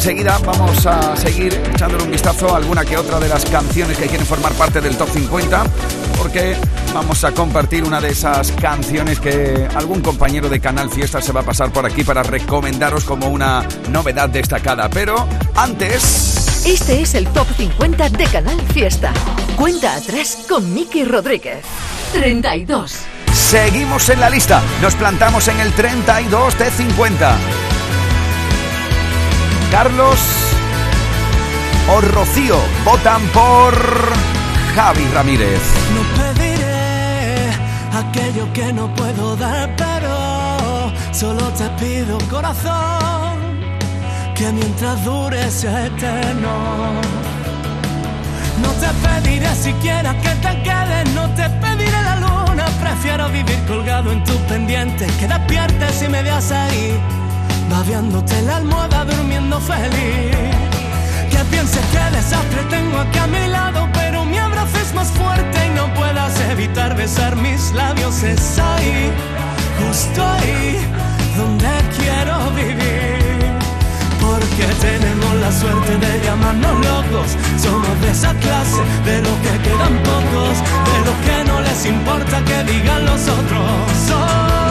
Enseguida 0.00 0.38
vamos 0.46 0.86
a 0.86 1.14
seguir 1.14 1.52
echándole 1.74 2.04
un 2.04 2.10
vistazo 2.10 2.54
a 2.54 2.56
alguna 2.56 2.86
que 2.86 2.96
otra 2.96 3.20
de 3.20 3.28
las 3.28 3.44
canciones 3.44 3.98
que 3.98 4.06
quieren 4.06 4.26
formar 4.26 4.50
parte 4.54 4.80
del 4.80 4.96
Top 4.96 5.10
50, 5.10 5.62
porque 6.16 6.56
vamos 6.94 7.22
a 7.22 7.32
compartir 7.32 7.84
una 7.84 8.00
de 8.00 8.08
esas 8.08 8.50
canciones 8.52 9.20
que 9.20 9.68
algún 9.74 10.00
compañero 10.00 10.48
de 10.48 10.58
Canal 10.58 10.88
Fiesta 10.88 11.20
se 11.20 11.32
va 11.32 11.42
a 11.42 11.42
pasar 11.42 11.70
por 11.70 11.84
aquí 11.84 12.02
para 12.02 12.22
recomendaros 12.22 13.04
como 13.04 13.28
una 13.28 13.62
novedad 13.90 14.30
destacada. 14.30 14.88
Pero 14.88 15.28
antes... 15.54 16.64
Este 16.64 17.02
es 17.02 17.14
el 17.14 17.26
Top 17.26 17.46
50 17.58 18.08
de 18.08 18.24
Canal 18.24 18.58
Fiesta. 18.72 19.12
Cuenta 19.54 19.96
atrás 19.96 20.46
con 20.48 20.72
Miki 20.72 21.04
Rodríguez. 21.04 21.58
32. 22.14 23.00
Seguimos 23.34 24.08
en 24.08 24.20
la 24.20 24.30
lista, 24.30 24.62
nos 24.80 24.94
plantamos 24.94 25.46
en 25.48 25.60
el 25.60 25.70
32 25.74 26.58
de 26.58 26.70
50. 26.70 27.69
Carlos 29.70 30.18
o 31.88 32.00
Rocío 32.00 32.58
votan 32.84 33.22
por 33.28 33.74
Javi 34.74 35.06
Ramírez. 35.14 35.60
No 35.94 36.02
pediré 36.22 37.50
aquello 37.92 38.52
que 38.52 38.72
no 38.72 38.92
puedo 38.94 39.36
dar, 39.36 39.74
pero 39.76 40.92
solo 41.12 41.48
te 41.50 41.68
pido 41.82 42.18
corazón 42.28 43.38
que 44.34 44.52
mientras 44.52 45.04
dure 45.04 45.50
sea 45.50 45.86
eterno. 45.86 46.92
No 48.62 48.68
te 48.80 48.88
pediré 49.06 49.54
siquiera 49.54 50.14
que 50.20 50.30
te 50.30 50.62
quedes, 50.62 51.14
no 51.14 51.28
te 51.34 51.48
pediré 51.48 52.02
la 52.02 52.16
luna, 52.16 52.64
prefiero 52.82 53.28
vivir 53.28 53.58
colgado 53.66 54.10
en 54.12 54.24
tu 54.24 54.34
pendiente, 54.48 55.06
que 55.18 55.28
despiertes 55.28 56.02
y 56.02 56.08
me 56.08 56.22
veas 56.22 56.50
ahí, 56.50 56.98
babeándote 57.70 58.42
la 58.42 58.56
almohada, 58.56 59.04
durmiendo 59.04 59.58
feliz. 59.60 60.36
Que 61.30 61.38
pienses 61.50 61.86
que 61.92 62.16
desastre 62.16 62.62
tengo 62.68 62.98
aquí 62.98 63.18
a 63.18 63.26
mi 63.26 63.46
lado, 63.48 63.88
pero 63.94 64.24
mi 64.24 64.36
abrazo 64.36 64.76
es 64.82 64.92
más 64.92 65.08
fuerte 65.08 65.66
y 65.66 65.70
no 65.70 65.92
puedas 65.94 66.38
evitar 66.50 66.96
besar 66.96 67.36
mis 67.36 67.72
labios. 67.72 68.22
Es 68.22 68.58
ahí, 68.58 69.10
justo 69.78 70.20
ahí, 70.26 70.76
donde 71.36 71.70
quiero 71.96 72.50
vivir. 72.50 73.40
Porque 74.20 74.66
tenemos 74.88 75.34
la 75.36 75.52
suerte 75.52 75.96
de 75.96 76.12
llamarnos 76.24 76.74
locos. 76.86 77.28
Somos 77.56 78.00
de 78.02 78.10
esa 78.10 78.32
clase, 78.34 78.82
de 79.04 79.22
los 79.22 79.36
que 79.44 79.54
quedan 79.66 79.94
pocos, 80.10 80.56
de 80.90 80.98
los 81.06 81.16
que 81.26 81.36
no 81.50 81.60
les 81.60 81.86
importa 81.86 82.44
que 82.44 82.64
digan 82.72 83.04
los 83.06 83.22
otros. 83.28 83.70
Somos 84.06 84.69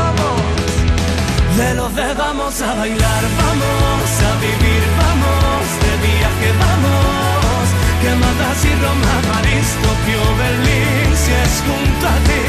de 1.60 1.74
los 1.74 1.93
de 1.93 2.13
vamos 2.13 2.62
a 2.62 2.74
bailar, 2.74 3.24
vamos 3.43 4.10
a 4.28 4.32
vivir, 4.45 4.84
vamos 5.04 5.62
de 5.84 5.93
viaje, 6.08 6.50
vamos. 6.63 7.63
Que 8.02 8.12
matas 8.24 8.60
y 8.63 8.74
Roma, 8.84 9.15
París, 9.30 9.67
Tokio, 9.84 10.24
Berlín, 10.41 11.10
si 11.22 11.32
es 11.43 11.54
junto 11.67 12.06
a 12.15 12.17
ti. 12.28 12.43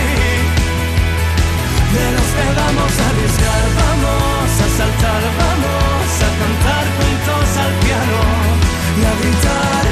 De 1.97 2.07
los 2.17 2.29
que 2.37 2.47
vamos 2.61 2.93
a 3.03 3.05
arriesgar, 3.11 3.65
vamos 3.83 4.49
a 4.65 4.69
saltar, 4.79 5.23
vamos 5.43 6.09
a 6.27 6.31
cantar 6.41 6.85
juntos 6.99 7.47
al 7.65 7.73
piano 7.85 8.21
y 8.99 9.03
a 9.11 9.13
gritar, 9.21 9.85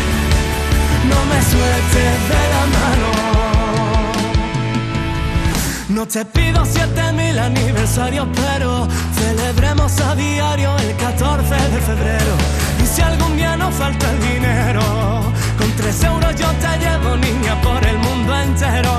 no 1.11 1.18
me 1.31 1.38
sueltes 1.52 2.16
de 2.33 2.42
la 2.54 2.64
mano. 2.76 3.11
No 5.88 6.07
te 6.07 6.24
pido 6.24 6.64
siete 6.64 7.07
mil 7.88 7.98
aniversarios, 7.98 8.29
pero 8.35 8.88
celebremos 9.14 10.01
a 10.01 10.14
diario 10.14 10.77
el 10.79 10.96
14 10.96 11.55
de 11.55 11.81
febrero. 11.81 12.35
Y 12.83 12.87
si 12.87 13.03
algún 13.03 13.37
día 13.37 13.57
nos 13.57 13.74
falta 13.74 14.11
el 14.11 14.20
dinero, 14.20 14.83
con 15.57 15.70
tres 15.77 16.03
euros 16.05 16.35
yo 16.37 16.48
te 16.62 16.79
llevo, 16.79 17.16
niña, 17.16 17.61
por 17.62 17.85
el 17.87 17.98
mundo 17.98 18.37
entero. 18.37 18.92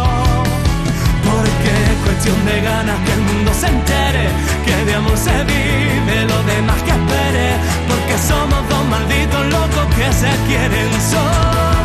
Porque 1.23 1.71
es 1.91 1.97
cuestión 2.04 2.45
de 2.45 2.62
ganas 2.62 2.97
que 3.06 3.13
el 3.13 3.21
mundo 3.21 3.52
se 3.54 3.67
entere 3.67 4.30
Que 4.65 4.86
de 4.86 4.95
amor 4.95 5.15
se 5.15 5.43
vive, 5.43 6.25
lo 6.25 6.41
demás 6.43 6.82
que 6.82 6.89
espere 6.89 7.47
Porque 7.88 8.17
somos 8.17 8.67
dos 8.67 8.86
malditos 8.89 9.45
locos 9.45 9.86
que 9.95 10.12
se 10.12 10.32
quieren 10.47 10.89
Somos 11.13 11.80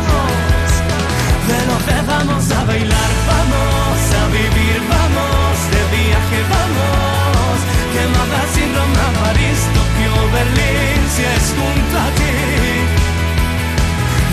de 1.47 1.65
los 1.67 1.83
que 1.83 2.07
vamos 2.07 2.51
a 2.51 2.63
bailar, 2.65 3.11
vamos 3.27 3.99
a 4.19 4.27
vivir, 4.29 4.81
vamos 4.89 5.55
de 5.71 5.95
viaje, 5.95 6.39
vamos 6.49 6.94
Que 8.05 8.11
más 8.11 8.49
sin 8.53 8.69
Roma, 8.75 9.07
París, 9.19 9.59
Tokio, 9.73 10.13
Berlín, 10.31 11.01
si 11.15 11.23
es 11.23 11.45
junto 11.57 11.97
a 11.97 12.07
ti 12.17 12.35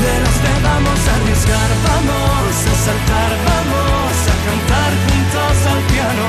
de 0.02 0.14
los 0.20 0.36
que 0.42 0.52
vamos 0.62 1.00
a 1.08 1.12
arriesgar, 1.16 1.70
vamos 1.88 2.54
a 2.70 2.74
saltar, 2.86 3.30
vamos 3.48 4.12
a 4.28 4.36
cantar 4.46 4.90
juntos 5.06 5.54
al 5.72 5.80
piano 5.90 6.28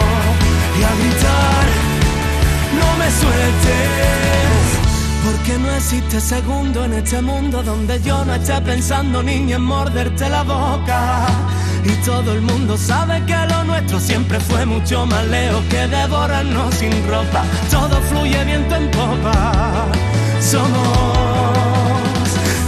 y 0.80 0.84
a 0.84 0.92
gritar, 1.00 1.66
no 2.80 2.88
me 3.00 3.10
sueltes. 3.12 4.64
Porque 5.26 5.54
no 5.60 5.76
existe 5.76 6.22
segundo 6.22 6.86
en 6.86 6.94
este 6.94 7.22
mundo 7.22 7.62
donde 7.62 8.02
yo 8.02 8.24
no 8.24 8.36
esté 8.36 8.62
pensando 8.62 9.22
niña 9.22 9.58
en 9.58 9.64
morderte 9.64 10.30
la 10.30 10.44
boca. 10.44 11.43
Y 11.86 11.92
todo 12.06 12.34
el 12.34 12.42
mundo 12.42 12.78
sabe 12.78 13.22
que 13.26 13.36
lo 13.50 13.64
nuestro 13.66 14.00
siempre 14.00 14.40
fue 14.40 14.66
mucho 14.66 15.06
más 15.06 15.26
lejos 15.28 15.64
que 15.70 15.88
devorarnos 15.88 16.74
sin 16.76 16.92
ropa. 17.08 17.44
Todo 17.70 18.00
fluye 18.10 18.44
viento 18.46 18.76
en 18.76 18.90
popa. 18.92 19.88
Somos 20.40 21.44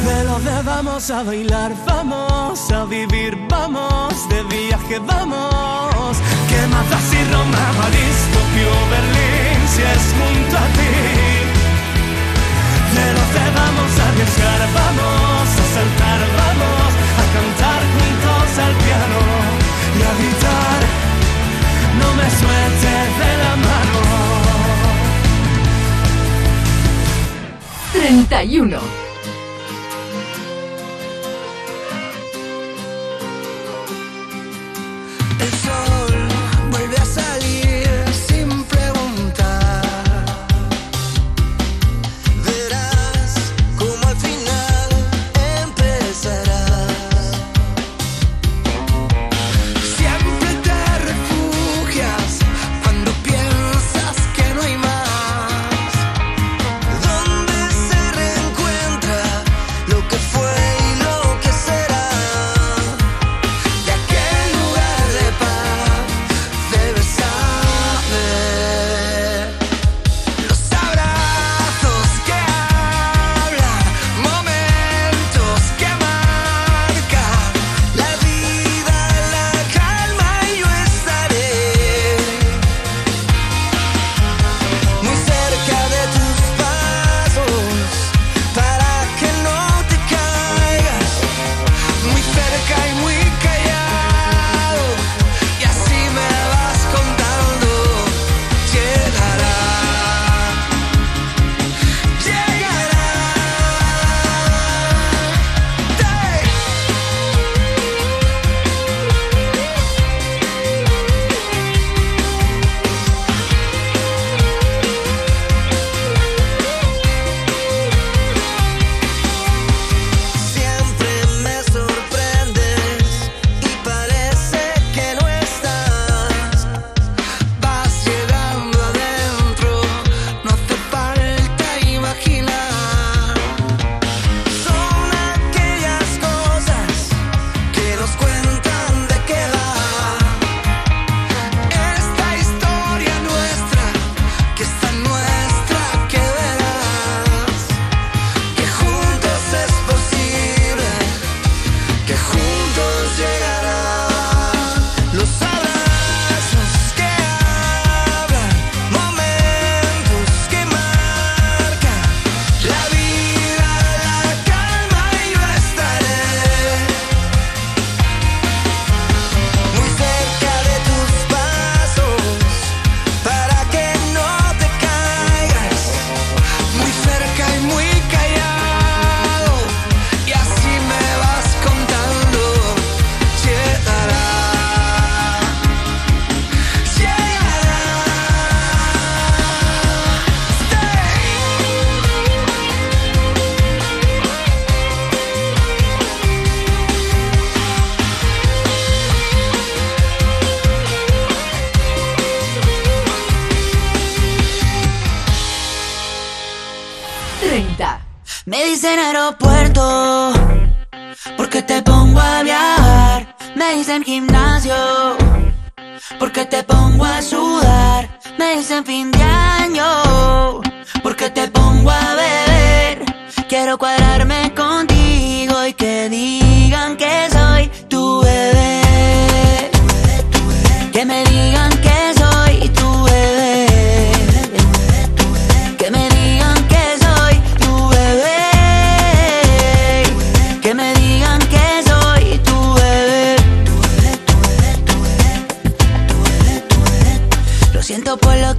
de 0.05 0.23
los 0.25 0.43
de 0.43 0.61
vamos 0.63 1.09
a 1.09 1.23
bailar, 1.23 1.71
vamos 1.85 2.71
a 2.71 2.85
vivir, 2.85 3.37
vamos 3.49 4.13
de 4.29 4.43
viaje, 4.43 4.99
vamos. 4.99 6.17
Que 6.49 6.67
matas 6.67 7.13
y 7.13 7.23
Roma, 7.31 7.63
París, 7.79 8.17
Tokio, 8.33 8.71
Berlín, 8.91 9.59
si 9.73 9.81
es 9.81 10.05
junto 10.17 10.57
a 10.57 10.67
ti. 10.77 10.93
De 12.95 13.07
los 13.15 13.29
de 13.35 13.45
vamos 13.59 13.91
a 13.99 14.03
arriesgar, 14.09 14.61
vamos 14.79 15.47
a 15.61 15.65
saltar, 15.75 16.19
vamos 16.37 16.91
a 17.21 17.25
cantar 17.33 17.74
manos 18.45 18.59
al 18.59 18.73
piano 18.73 19.19
y 19.97 20.01
a 20.01 20.13
gritar, 20.19 20.81
no 21.99 22.13
me 22.15 22.29
sueltes 22.29 23.07
de 23.19 23.31
la 23.43 23.55
mano. 23.55 23.99
31 27.93 29.04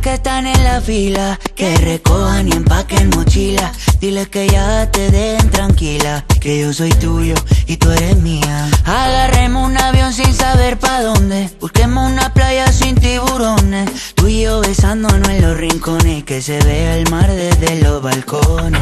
que 0.00 0.14
están 0.14 0.46
en 0.46 0.64
la 0.64 0.80
fila, 0.80 1.38
que 1.54 1.76
recojan 1.76 2.48
y 2.48 2.52
empaquen 2.52 3.10
mochila. 3.10 3.72
Diles 4.00 4.28
que 4.28 4.48
ya 4.48 4.90
te 4.90 5.10
den 5.10 5.50
tranquila, 5.50 6.24
que 6.40 6.60
yo 6.60 6.72
soy 6.72 6.90
tuyo 6.90 7.34
y 7.66 7.76
tú 7.76 7.90
eres 7.90 8.16
mía. 8.18 8.68
Agarremos 8.84 9.68
un 9.68 9.76
avión 9.76 10.12
sin 10.12 10.32
saber 10.34 10.78
pa' 10.78 11.02
dónde, 11.02 11.50
busquemos 11.60 12.10
una 12.10 12.32
playa 12.32 12.70
sin 12.72 12.94
tiburones. 12.96 14.14
Tú 14.14 14.28
y 14.28 14.42
yo 14.42 14.60
besándonos 14.60 15.28
en 15.28 15.42
los 15.42 15.56
rincones, 15.56 16.24
que 16.24 16.42
se 16.42 16.58
vea 16.60 16.96
el 16.96 17.10
mar 17.10 17.30
desde 17.30 17.80
los 17.82 18.02
balcones. 18.02 18.80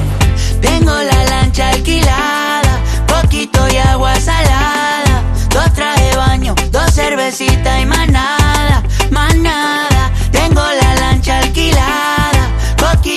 Tengo 0.60 0.92
la 0.92 1.24
lancha 1.24 1.70
alquilada, 1.70 2.80
poquito 3.06 3.66
y 3.68 3.76
agua 3.76 4.14
salada. 4.20 5.22
Dos 5.50 5.72
trajes 5.72 6.10
de 6.10 6.16
baño, 6.16 6.54
dos 6.70 6.92
cervecitas 6.92 7.80
y 7.80 7.86
más 7.86 8.08
nada, 8.08 8.82
más 9.10 9.36
nada. 9.36 9.93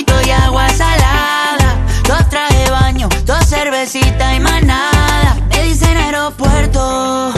y 0.06 0.30
agua 0.30 0.68
salada. 0.68 1.76
Dos 2.06 2.28
traje 2.28 2.70
baño, 2.70 3.08
dos 3.24 3.44
cervecitas 3.46 4.36
y 4.36 4.40
más 4.40 4.62
nada. 4.62 5.36
Me 5.50 5.62
dicen 5.64 5.96
aeropuerto, 5.96 7.32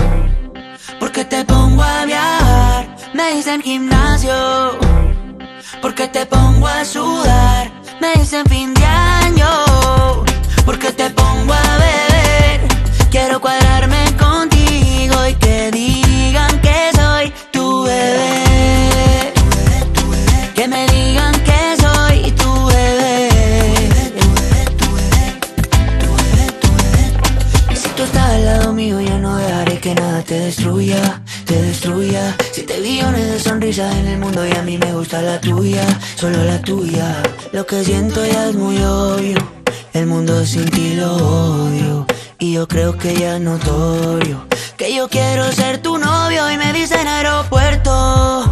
porque 0.99 1.25
te 1.25 1.45
pongo 1.45 1.83
a 1.83 2.05
viajar. 2.05 2.97
Me 3.15 3.35
dicen 3.35 3.63
gimnasio, 3.63 4.79
porque 5.81 6.09
te 6.09 6.27
pongo 6.27 6.67
a 6.67 6.85
sudar. 6.85 7.71
Me 8.01 8.13
dicen 8.15 8.45
fin 8.47 8.75
de 8.75 8.85
año 8.85 9.20
destruya 31.63 32.37
Siete 32.53 32.81
billones 32.81 33.31
de 33.31 33.39
sonrisas 33.39 33.95
en 33.97 34.09
el 34.09 34.19
mundo 34.19 34.47
y 34.47 34.53
a 34.53 34.63
mí 34.63 34.79
me 34.79 34.93
gusta 34.93 35.23
la 35.23 35.41
tuya 35.41 35.85
Solo 36.17 36.45
la 36.45 36.61
tuya. 36.61 37.23
Lo 37.53 37.67
que 37.67 37.85
siento 37.85 38.25
ya 38.25 38.49
es 38.49 38.55
muy 38.55 38.83
obvio 38.83 39.39
El 39.93 40.07
mundo 40.07 40.45
sin 40.45 40.71
ti 40.71 40.95
lo 40.95 41.15
odio. 41.17 42.07
Y 42.39 42.53
yo 42.55 42.67
creo 42.67 42.97
que 42.97 43.15
ya 43.15 43.37
es 43.37 43.41
notorio 43.41 44.47
Que 44.77 44.95
yo 44.95 45.09
quiero 45.09 45.51
ser 45.53 45.83
tu 45.83 45.99
novio 45.99 46.51
y 46.51 46.57
me 46.57 46.73
dicen 46.73 47.07
aeropuerto. 47.07 48.45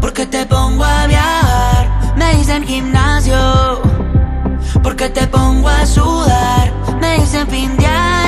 Porque 0.00 0.26
te 0.26 0.46
pongo 0.46 0.84
a 0.84 1.06
viajar 1.06 2.14
Me 2.16 2.36
dicen 2.36 2.66
gimnasio. 2.66 3.82
Porque 4.82 5.08
te 5.08 5.26
pongo 5.26 5.68
a 5.68 5.86
sudar 5.86 6.72
Me 7.00 7.18
dicen 7.18 7.46
fin 7.48 7.76
de 7.76 7.86
año 7.86 8.23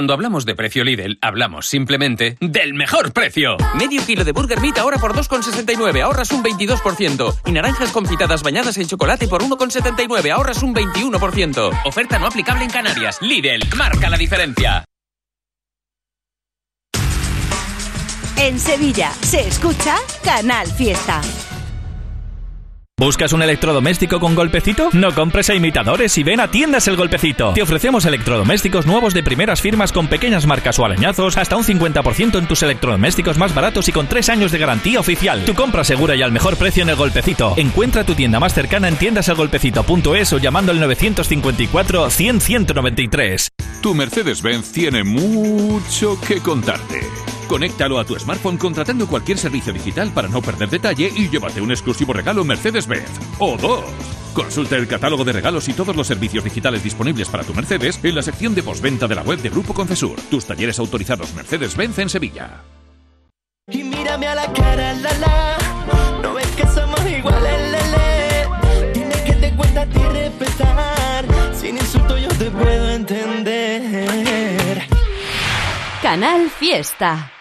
Cuando 0.00 0.14
hablamos 0.14 0.46
de 0.46 0.54
precio 0.54 0.82
Lidl, 0.82 1.18
hablamos 1.20 1.68
simplemente 1.68 2.38
del 2.40 2.72
mejor 2.72 3.12
precio. 3.12 3.58
Medio 3.74 4.02
kilo 4.06 4.24
de 4.24 4.32
Burger 4.32 4.58
Meat 4.58 4.78
ahora 4.78 4.96
por 4.96 5.12
2,69, 5.12 6.00
ahorras 6.00 6.32
un 6.32 6.42
22%. 6.42 7.40
Y 7.44 7.52
naranjas 7.52 7.92
confitadas 7.92 8.42
bañadas 8.42 8.78
en 8.78 8.86
chocolate 8.86 9.28
por 9.28 9.42
1,79, 9.42 10.32
ahorras 10.32 10.62
un 10.62 10.74
21%. 10.74 11.82
Oferta 11.84 12.18
no 12.18 12.28
aplicable 12.28 12.64
en 12.64 12.70
Canarias. 12.70 13.18
Lidl, 13.20 13.60
marca 13.76 14.08
la 14.08 14.16
diferencia. 14.16 14.86
En 18.38 18.58
Sevilla 18.58 19.12
se 19.20 19.46
escucha 19.46 19.96
Canal 20.24 20.66
Fiesta. 20.66 21.20
¿Buscas 23.00 23.32
un 23.32 23.40
electrodoméstico 23.40 24.20
con 24.20 24.34
golpecito? 24.34 24.90
No 24.92 25.14
compres 25.14 25.48
a 25.48 25.54
imitadores 25.54 26.18
y 26.18 26.22
ven 26.22 26.38
a 26.38 26.50
Tiendas 26.50 26.86
El 26.86 26.96
Golpecito. 26.96 27.54
Te 27.54 27.62
ofrecemos 27.62 28.04
electrodomésticos 28.04 28.84
nuevos 28.84 29.14
de 29.14 29.22
primeras 29.22 29.62
firmas 29.62 29.90
con 29.90 30.06
pequeñas 30.06 30.44
marcas 30.44 30.78
o 30.78 30.84
arañazos, 30.84 31.38
hasta 31.38 31.56
un 31.56 31.64
50% 31.64 32.38
en 32.38 32.46
tus 32.46 32.62
electrodomésticos 32.62 33.38
más 33.38 33.54
baratos 33.54 33.88
y 33.88 33.92
con 33.92 34.06
3 34.06 34.28
años 34.28 34.52
de 34.52 34.58
garantía 34.58 35.00
oficial. 35.00 35.46
Tu 35.46 35.54
compra 35.54 35.82
segura 35.82 36.14
y 36.14 36.20
al 36.20 36.30
mejor 36.30 36.58
precio 36.58 36.82
en 36.82 36.90
El 36.90 36.96
Golpecito. 36.96 37.54
Encuentra 37.56 38.04
tu 38.04 38.14
tienda 38.14 38.38
más 38.38 38.52
cercana 38.52 38.88
en 38.88 38.96
tiendaselgolpecito.es 38.96 40.32
o 40.34 40.38
llamando 40.38 40.70
al 40.70 40.80
954 40.80 42.10
100 42.10 42.40
193. 42.42 43.48
Tu 43.80 43.94
Mercedes-Benz 43.94 44.72
tiene 44.72 45.04
mucho 45.04 46.20
que 46.20 46.40
contarte. 46.40 47.00
Conéctalo 47.50 47.98
a 47.98 48.04
tu 48.04 48.16
smartphone 48.16 48.56
contratando 48.56 49.08
cualquier 49.08 49.36
servicio 49.36 49.72
digital 49.72 50.12
para 50.12 50.28
no 50.28 50.40
perder 50.40 50.70
detalle 50.70 51.10
y 51.12 51.28
llévate 51.28 51.60
un 51.60 51.72
exclusivo 51.72 52.12
regalo 52.12 52.44
Mercedes-Benz. 52.44 53.10
O 53.40 53.56
dos. 53.56 53.82
Consulta 54.32 54.76
el 54.76 54.86
catálogo 54.86 55.24
de 55.24 55.32
regalos 55.32 55.68
y 55.68 55.72
todos 55.72 55.96
los 55.96 56.06
servicios 56.06 56.44
digitales 56.44 56.84
disponibles 56.84 57.28
para 57.28 57.42
tu 57.42 57.52
Mercedes 57.52 57.98
en 58.04 58.14
la 58.14 58.22
sección 58.22 58.54
de 58.54 58.62
postventa 58.62 59.08
de 59.08 59.16
la 59.16 59.22
web 59.22 59.40
de 59.40 59.48
Grupo 59.50 59.74
Concesur. 59.74 60.14
Tus 60.30 60.46
talleres 60.46 60.78
autorizados 60.78 61.34
Mercedes-Benz 61.34 61.98
en 61.98 62.08
Sevilla. 62.08 62.62
Y 63.66 63.82
mírame 63.82 64.28
a 64.28 64.36
la 64.36 64.52
cara, 64.52 64.94
la 64.94 65.12
la. 65.14 65.58
No 66.22 66.34
ves 66.34 66.46
que 66.52 66.62
somos 66.68 67.00
iguales, 67.04 67.72
lele. 67.72 68.46
Dime 68.94 69.24
que 69.24 69.32
te 69.32 69.56
cuesta 69.56 69.82
a 69.82 69.86
ti 69.86 69.98
respetar. 69.98 71.24
Sin 71.60 71.76
insulto 71.76 72.16
yo 72.16 72.28
te 72.28 72.48
puedo 72.48 72.90
entender. 72.90 74.86
Canal 76.00 76.48
Fiesta. 76.48 77.32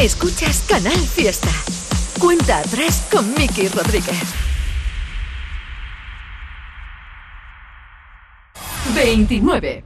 Escuchas 0.00 0.64
Canal 0.68 0.96
Fiesta. 0.96 1.50
Cuenta 2.20 2.58
atrás 2.58 3.04
con 3.10 3.34
Miki 3.34 3.66
Rodríguez. 3.66 4.22
29. 8.94 9.84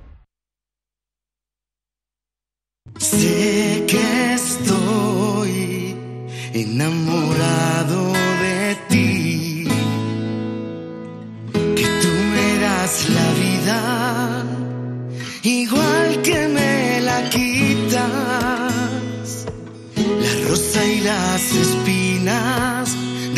Sé 2.98 3.84
que 3.88 4.34
estoy 4.34 4.81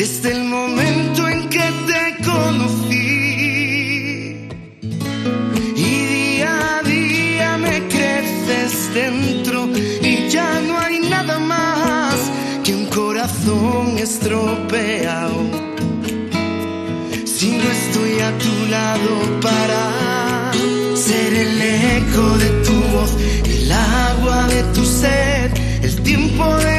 desde 0.05 0.33
el 0.33 0.45
momento 0.45 1.27
en 1.27 1.49
que 1.49 1.67
te 1.89 2.03
conocí. 2.31 3.07
Y 5.77 5.93
día 6.15 6.53
a 6.77 6.83
día 6.83 7.57
me 7.57 7.77
creces 7.89 8.93
dentro 8.93 9.67
y 10.03 10.29
ya 10.29 10.61
no 10.61 10.79
hay 10.79 10.99
nada 11.09 11.39
más 11.39 12.17
que 12.63 12.75
un 12.75 12.87
corazón 13.01 13.97
estropeado. 13.97 15.41
Si 17.25 17.49
no 17.61 17.67
estoy 17.79 18.13
a 18.29 18.31
tu 18.45 18.55
lado 18.77 19.13
para 19.47 19.81
ser 21.07 21.33
el 21.45 21.63
eco 21.99 22.25
de 22.43 22.51
tu 22.67 22.77
voz, 22.93 23.13
el 23.55 23.73
agua 23.73 24.49
de 24.49 24.63
tu 24.75 24.85
sed, 24.85 25.51
el 25.83 25.95
tiempo 26.03 26.45
del 26.57 26.74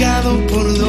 multiplicado 0.00 0.46
por 0.46 0.79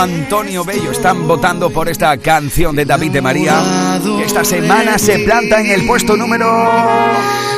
Antonio 0.00 0.64
Bello 0.64 0.92
están 0.92 1.28
votando 1.28 1.68
por 1.68 1.86
esta 1.86 2.16
canción 2.16 2.74
de 2.74 2.86
David 2.86 3.12
de 3.12 3.20
María 3.20 4.00
que 4.02 4.24
esta 4.24 4.46
semana 4.46 4.98
se 4.98 5.18
planta 5.18 5.60
en 5.60 5.66
el 5.66 5.86
puesto 5.86 6.16
número 6.16 6.46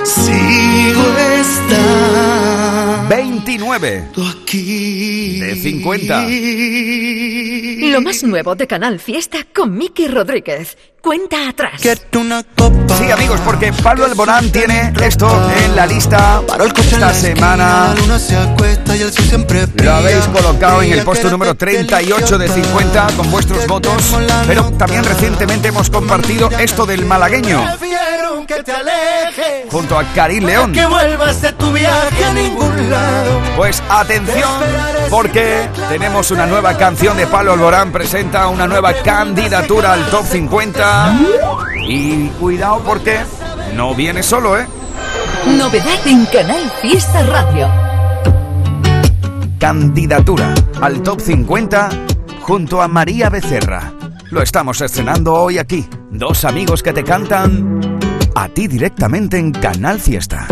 Sigo 0.03 1.05
esta 1.39 3.07
29 3.09 4.09
de 4.53 5.57
50. 5.63 6.27
Lo 7.93 8.01
más 8.01 8.25
nuevo 8.25 8.57
de 8.57 8.67
Canal 8.67 8.99
Fiesta 8.99 9.47
con 9.55 9.77
Miki 9.79 10.09
Rodríguez. 10.09 10.77
Cuenta 11.03 11.49
atrás. 11.49 11.81
Sí, 11.81 13.11
amigos, 13.11 13.41
porque 13.45 13.73
Pablo 13.73 14.05
Alborán 14.05 14.53
tiene 14.53 14.93
esto 15.03 15.29
en 15.65 15.75
la 15.75 15.85
lista 15.85 16.41
esta 16.77 17.13
semana. 17.13 17.93
Lo 19.83 19.93
habéis 19.93 20.25
colocado 20.27 20.81
en 20.83 20.93
el 20.93 21.03
puesto 21.03 21.29
número 21.29 21.57
38 21.57 22.39
de 22.39 22.49
50 22.49 23.07
con 23.17 23.31
vuestros 23.33 23.67
votos, 23.67 24.17
pero 24.47 24.71
también 24.75 25.03
recientemente 25.03 25.69
hemos 25.69 25.91
compartido 25.91 26.49
esto 26.53 26.87
del 26.87 27.05
malagueño 27.05 27.67
que 28.47 28.63
te 28.63 28.73
alejes. 28.73 29.71
junto 29.71 29.99
a 29.99 30.05
Karim 30.15 30.45
León. 30.45 30.73
Que 30.73 30.87
vuelvas 30.87 31.41
de 31.43 31.53
tu 31.53 31.73
viaje 31.73 32.25
a 32.25 32.33
ningún 32.33 32.91
lado. 32.91 33.41
Pues 33.57 33.83
atención, 33.89 34.51
porque 35.11 35.69
tenemos 35.89 36.31
una 36.31 36.47
nueva 36.47 36.77
canción 36.77 37.17
de 37.17 37.27
Pablo 37.27 37.53
Alborán, 37.53 37.93
presenta 37.93 38.49
una 38.49 38.67
nueva 38.67 38.93
candidatura 38.95 39.93
al 39.93 40.07
top 40.11 40.27
50. 40.27 40.92
Y 41.89 42.29
cuidado 42.41 42.81
porque 42.85 43.21
no 43.75 43.95
viene 43.95 44.23
solo, 44.23 44.59
¿eh? 44.59 44.67
Novedad 45.59 46.07
en 46.07 46.25
Canal 46.27 46.71
Fiesta 46.81 47.23
Radio. 47.25 47.69
Candidatura 49.59 50.55
al 50.81 51.03
top 51.03 51.21
50 51.21 51.89
junto 52.41 52.83
a 52.83 52.89
María 52.89 53.31
Becerra. 53.31 53.93
Lo 54.31 54.43
estamos 54.43 54.81
estrenando 54.81 55.35
hoy 55.35 55.59
aquí. 55.59 55.87
Dos 56.11 56.45
amigos 56.45 56.83
que 56.83 56.93
te 56.93 57.05
cantan 57.05 57.99
a 58.35 58.49
ti 58.49 58.67
directamente 58.67 59.39
en 59.39 59.53
Canal 59.53 60.01
Fiesta. 60.01 60.47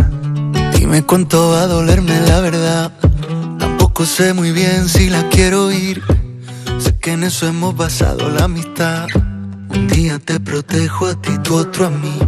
Dime 0.74 1.03
cuánto 1.05 1.51
va 1.51 1.62
a 1.62 1.66
dolerme 1.66 2.20
la 2.20 2.41
verdad. 2.41 2.93
Tampoco 3.59 4.05
sé 4.05 4.32
muy 4.32 4.53
bien 4.53 4.88
si 4.88 5.11
la 5.11 5.28
quiero 5.28 5.66
oír. 5.66 6.03
Sé 6.78 6.99
que 6.99 7.12
en 7.12 7.24
eso 7.24 7.47
hemos 7.47 7.76
basado 7.76 8.28
la 8.30 8.45
amistad. 8.45 9.07
Un 9.81 9.89
día 9.89 10.18
te 10.18 10.39
protejo 10.39 11.07
a 11.07 11.14
ti, 11.14 11.33
tú 11.43 11.57
otro 11.57 11.87
a 11.87 11.91
mí. 11.91 12.18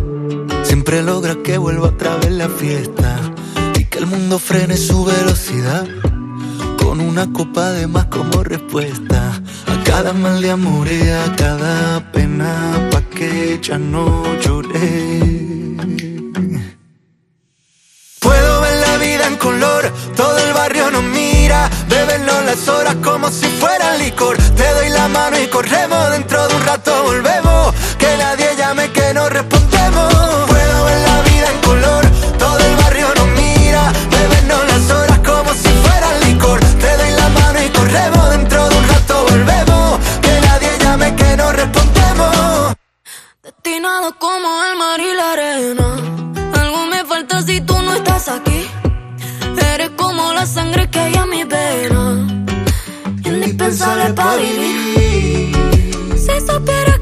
Siempre 0.62 1.02
logra 1.02 1.36
que 1.44 1.58
vuelva 1.58 1.88
otra 1.88 2.16
vez 2.16 2.32
la 2.32 2.48
fiesta. 2.48 3.20
Y 3.78 3.84
que 3.84 3.98
el 3.98 4.06
mundo 4.06 4.38
frene 4.38 4.78
su 4.78 5.04
velocidad. 5.04 5.86
Con 6.78 7.00
una 7.00 7.30
copa 7.30 7.72
de 7.72 7.86
más 7.86 8.06
como 8.06 8.42
respuesta. 8.42 9.42
A 9.66 9.84
cada 9.84 10.14
mal 10.14 10.40
de 10.40 10.50
amor 10.50 10.88
y 10.90 11.02
a 11.10 11.36
cada 11.36 12.10
pena. 12.10 12.88
Pa' 12.90 13.02
que 13.02 13.60
ya 13.62 13.76
no 13.76 14.24
lloré. 14.40 15.42
Puedo 18.18 18.60
ver 18.62 18.76
la 18.88 18.96
vida 18.96 19.26
en 19.26 19.36
color, 19.36 19.92
todo 20.16 20.38
el 20.38 20.52
barrio 20.54 20.90
nos 20.92 21.02
mira, 21.02 21.68
bebernos 21.88 22.44
las 22.44 22.68
horas 22.68 22.94
como 23.02 23.28
si 23.30 23.46
fuera 23.46 23.96
licor. 23.96 24.36
Te 24.36 24.68
doy 24.74 24.90
la 24.90 25.08
mano 25.08 25.40
y 25.40 25.48
corremos, 25.48 26.10
dentro 26.12 26.46
de 26.46 26.54
un 26.54 26.62
rato 26.62 27.02
volvemos, 27.02 27.41
que 28.02 28.16
nadie 28.16 28.48
llame 28.56 28.90
que 28.90 29.14
no 29.14 29.28
respondemos. 29.28 30.08
Puedo 30.52 30.76
ver 30.86 31.00
la 31.10 31.18
vida 31.30 31.48
en 31.54 31.60
color, 31.68 32.04
todo 32.38 32.58
el 32.68 32.74
barrio 32.82 33.08
nos 33.18 33.28
mira, 33.40 33.82
bebernos 34.16 34.62
las 34.72 34.84
horas 34.90 35.18
como 35.30 35.50
si 35.62 35.70
fuera 35.84 36.08
licor. 36.26 36.58
Te 36.82 36.90
doy 37.00 37.12
la 37.20 37.28
mano 37.38 37.58
y 37.66 37.68
corremos, 37.78 38.30
dentro 38.30 38.68
de 38.68 38.76
un 38.80 38.88
rato 38.88 39.14
volvemos, 39.30 39.86
que 40.24 40.32
nadie 40.48 40.70
llame 40.82 41.08
que 41.20 41.36
no 41.36 41.52
respondemos. 41.52 42.74
Destinado 43.42 44.08
como 44.18 44.48
el 44.68 44.74
mar 44.82 45.00
y 45.08 45.12
la 45.20 45.32
arena. 45.34 45.88
Algo 46.60 46.86
me 46.86 47.04
falta 47.04 47.42
si 47.42 47.60
tú 47.60 47.76
no 47.86 47.94
estás 47.94 48.28
aquí. 48.28 48.60
Eres 49.74 49.90
como 49.90 50.32
la 50.32 50.44
sangre 50.44 50.90
que 50.90 50.98
hay 50.98 51.14
en 51.14 51.28
mi 51.30 51.44
vena. 51.44 52.04
Indispensable 53.24 54.12
para 54.12 54.36
vivir. 54.36 55.52
Si 56.24 56.34
supieras 56.46 57.01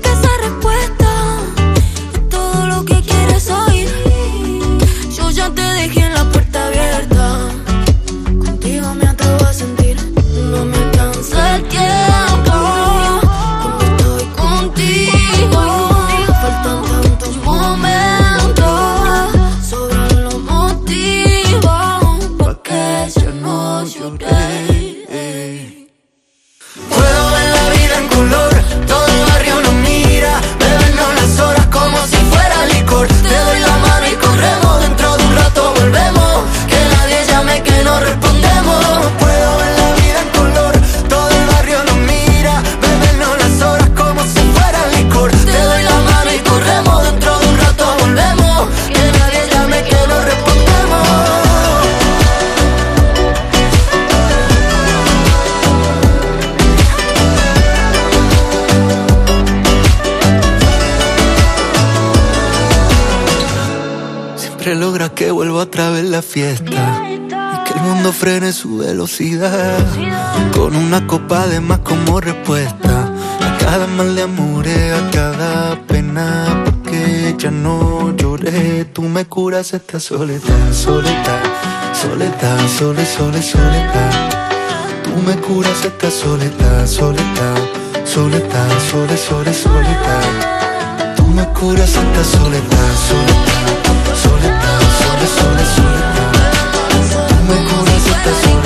frene 68.20 68.52
su 68.52 68.76
velocidad 68.76 69.78
con 70.52 70.76
una 70.76 71.06
copa 71.06 71.46
de 71.46 71.58
más 71.58 71.78
como 71.78 72.20
respuesta 72.20 73.10
a 73.40 73.56
cada 73.56 73.86
mal 73.86 74.14
de 74.14 74.24
amores, 74.24 74.92
a 74.92 75.10
cada 75.10 75.80
pena 75.86 76.62
porque 76.66 77.34
ya 77.38 77.50
no 77.50 78.14
lloré. 78.14 78.84
Tú 78.92 79.00
me 79.04 79.24
curas 79.24 79.72
esta 79.72 79.98
soledad, 79.98 80.70
soledad, 80.70 81.42
soledad, 81.94 82.58
sole, 82.78 83.06
sole, 83.06 83.40
soledad. 83.42 84.28
Tú 85.02 85.16
me 85.26 85.34
curas 85.36 85.82
esta 85.82 86.10
soledad, 86.10 86.86
soledad, 86.86 87.56
soledad, 88.04 88.70
sole, 88.90 89.16
sole, 89.16 89.54
soledad. 89.54 91.16
Tú 91.16 91.26
me 91.26 91.46
curas 91.58 91.88
esta 91.88 92.24
soledad, 92.36 92.92
soledad, 93.08 93.64
soledad, 94.22 94.80
sole, 95.00 95.26
sole, 95.26 95.64
soledad. 95.74 96.19
Tú 98.31 98.37
me 98.37 98.43
curas 98.43 98.47
esta 98.47 98.59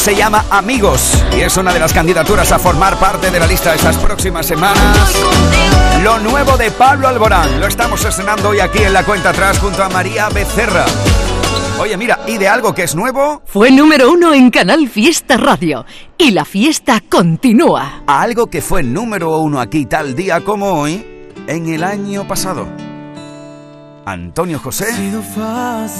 se 0.00 0.16
llama 0.16 0.46
Amigos 0.50 1.22
y 1.36 1.40
es 1.42 1.58
una 1.58 1.74
de 1.74 1.78
las 1.78 1.92
candidaturas 1.92 2.50
a 2.52 2.58
formar 2.58 2.98
parte 2.98 3.30
de 3.30 3.38
la 3.38 3.46
lista 3.46 3.70
de 3.70 3.76
estas 3.76 3.98
próximas 3.98 4.46
semanas. 4.46 5.14
Lo 6.02 6.18
nuevo 6.18 6.56
de 6.56 6.70
Pablo 6.70 7.06
Alborán. 7.06 7.60
Lo 7.60 7.66
estamos 7.66 8.02
estrenando 8.02 8.48
hoy 8.48 8.60
aquí 8.60 8.78
en 8.78 8.94
la 8.94 9.04
cuenta 9.04 9.28
atrás 9.28 9.58
junto 9.58 9.84
a 9.84 9.90
María 9.90 10.30
Becerra. 10.30 10.86
Oye, 11.78 11.98
mira, 11.98 12.20
y 12.26 12.38
de 12.38 12.48
algo 12.48 12.74
que 12.74 12.84
es 12.84 12.94
nuevo, 12.94 13.42
Fue 13.44 13.70
número 13.70 14.10
uno 14.10 14.32
en 14.32 14.50
Canal 14.50 14.88
Fiesta 14.88 15.36
Radio. 15.36 15.84
Y 16.16 16.30
la 16.30 16.46
fiesta 16.46 17.02
continúa. 17.06 18.02
a 18.06 18.22
algo 18.22 18.46
que 18.46 18.62
fue 18.62 18.82
número 18.82 19.38
uno 19.38 19.60
aquí 19.60 19.84
tal 19.84 20.16
día 20.16 20.40
como 20.40 20.80
hoy, 20.80 21.04
en 21.46 21.68
el 21.68 21.84
año 21.84 22.26
pasado. 22.26 22.66
Antonio 24.04 24.58
José 24.58 24.86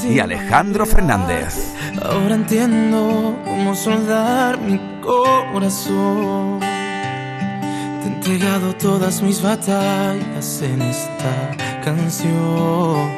y 0.09 0.19
Alejandro 0.19 0.85
Fernández. 0.85 1.73
Ahora 2.03 2.35
entiendo 2.35 3.35
cómo 3.45 3.75
soldar 3.75 4.59
mi 4.59 4.79
corazón. 5.01 6.59
Te 6.59 8.07
he 8.07 8.13
entregado 8.13 8.73
todas 8.75 9.21
mis 9.21 9.41
batallas 9.41 10.61
en 10.61 10.81
esta 10.81 11.81
canción. 11.83 13.11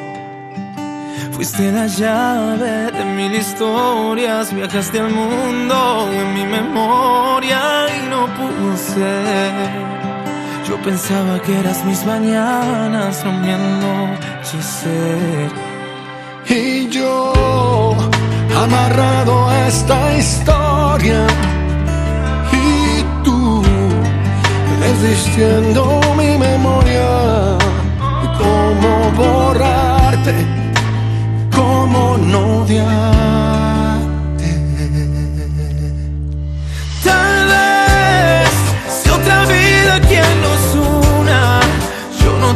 Fuiste 1.32 1.72
la 1.72 1.86
llave 1.86 2.92
de 2.92 3.04
mil 3.04 3.34
historias, 3.34 4.54
viajaste 4.54 5.00
al 5.00 5.10
mundo 5.10 6.08
en 6.12 6.34
mi 6.34 6.46
memoria 6.46 7.86
y 7.96 8.08
no 8.08 8.26
pudo 8.36 8.76
ser. 8.76 10.13
Yo 10.66 10.80
pensaba 10.80 11.38
que 11.42 11.58
eras 11.58 11.84
mis 11.84 12.06
mañanas, 12.06 13.22
mi 13.42 13.50
anochecer. 13.50 15.50
Y 16.48 16.88
yo, 16.88 17.94
amarrado 18.56 19.50
a 19.50 19.68
esta 19.68 20.16
historia, 20.16 21.26
y 22.50 23.04
tú, 23.24 23.62
desistiendo 24.80 26.00
mi 26.16 26.38
memoria, 26.38 27.58
cómo 28.38 29.10
borrarte, 29.16 30.34
cómo 31.54 32.16
no 32.16 32.62
odiarte. 32.62 33.53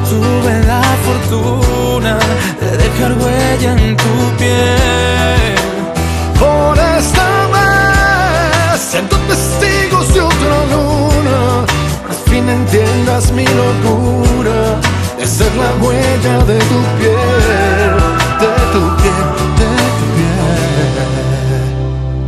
Tuve 0.09 0.65
la 0.67 0.83
fortuna 1.07 2.19
de 2.61 2.77
dejar 2.77 3.13
huella 3.13 3.73
en 3.73 3.97
tu 3.97 4.15
piel. 4.39 5.55
Por 6.39 6.79
esta 6.79 7.27
vez 7.55 8.81
siento 8.91 9.17
testigos 9.33 10.15
de 10.15 10.21
otra 10.21 10.57
luna. 10.73 11.41
Al 12.09 12.19
fin 12.31 12.49
entiendas 12.49 13.33
mi 13.33 13.47
locura 13.63 14.61
de 15.19 15.27
ser 15.27 15.53
la 15.57 15.71
huella 15.83 16.37
de 16.51 16.59
tu 16.71 16.81
piel, 16.99 17.95
de 18.43 18.53
tu 18.73 18.83
piel, 19.01 19.29
de 19.61 19.71
tu 19.99 20.07
piel. 20.17 20.57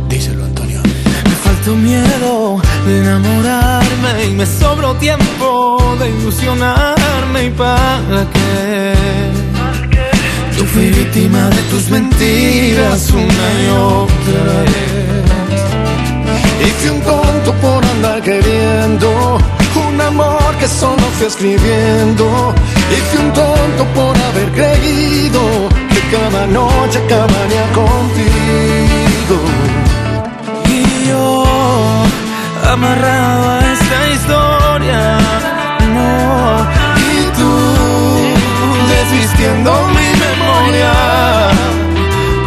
Díselo, 0.09 0.43
Antonio. 0.45 0.81
Me 1.29 1.35
faltó 1.45 1.71
miedo 1.75 2.61
de 2.85 2.99
enamorarme 2.99 4.25
y 4.29 4.31
me 4.35 4.45
sobró 4.45 4.93
tiempo 4.95 5.95
de 5.99 6.09
ilusionarme 6.09 7.00
y 7.45 7.49
para 7.49 8.25
qué. 8.33 8.93
Yo 10.57 10.65
fui 10.65 10.89
víctima 10.89 11.49
de 11.49 11.61
tus 11.71 11.89
mentiras 11.89 13.09
una 13.11 13.47
y 13.63 13.67
otra 13.69 14.43
vez. 14.69 15.61
Y 16.65 16.69
fui 16.79 16.89
un 16.89 17.01
tonto 17.01 17.53
por 17.61 17.83
andar 17.85 18.21
queriendo 18.21 19.39
un 19.87 20.01
amor 20.01 20.55
que 20.59 20.67
solo 20.67 21.01
fui 21.17 21.27
escribiendo. 21.27 22.53
Y 22.91 22.95
fui 23.09 23.25
un 23.25 23.33
tonto 23.33 23.83
por 23.95 24.15
haber 24.17 24.49
creído 24.51 25.41
que 25.93 26.01
cada 26.15 26.45
noche 26.47 26.99
acabaría 27.05 27.65
contigo. 27.73 29.37
Y 30.65 31.07
yo, 31.09 31.43
amarrado 32.71 33.49
a 33.49 33.59
esta 33.73 33.97
historia, 34.13 35.17
no. 35.93 36.80
Desvistiendo 39.41 39.73
mi 39.87 40.09
memoria. 40.19 40.93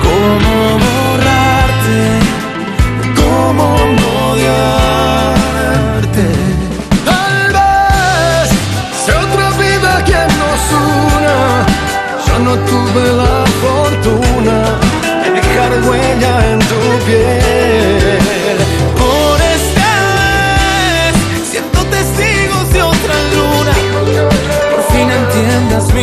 ¿Cómo 0.05 0.55
borrarte? 0.85 2.03
¿Cómo 3.17 3.65
no 3.99 4.09
odiarte? 4.31 6.27
Tal 7.05 7.37
vez 7.57 8.47
sea 9.05 9.19
otra 9.23 9.47
vida 9.59 9.91
quien 10.05 10.29
nos 10.39 10.63
una. 11.17 11.37
Yo 12.27 12.35
no 12.39 12.53
tuve 12.71 13.05
la 13.13 13.37
fortuna 13.61 14.57
de 15.25 15.29
dejar 15.33 15.73
huella 15.89 16.33
en 16.53 16.59
tu 16.61 16.81
piel. 17.07 17.54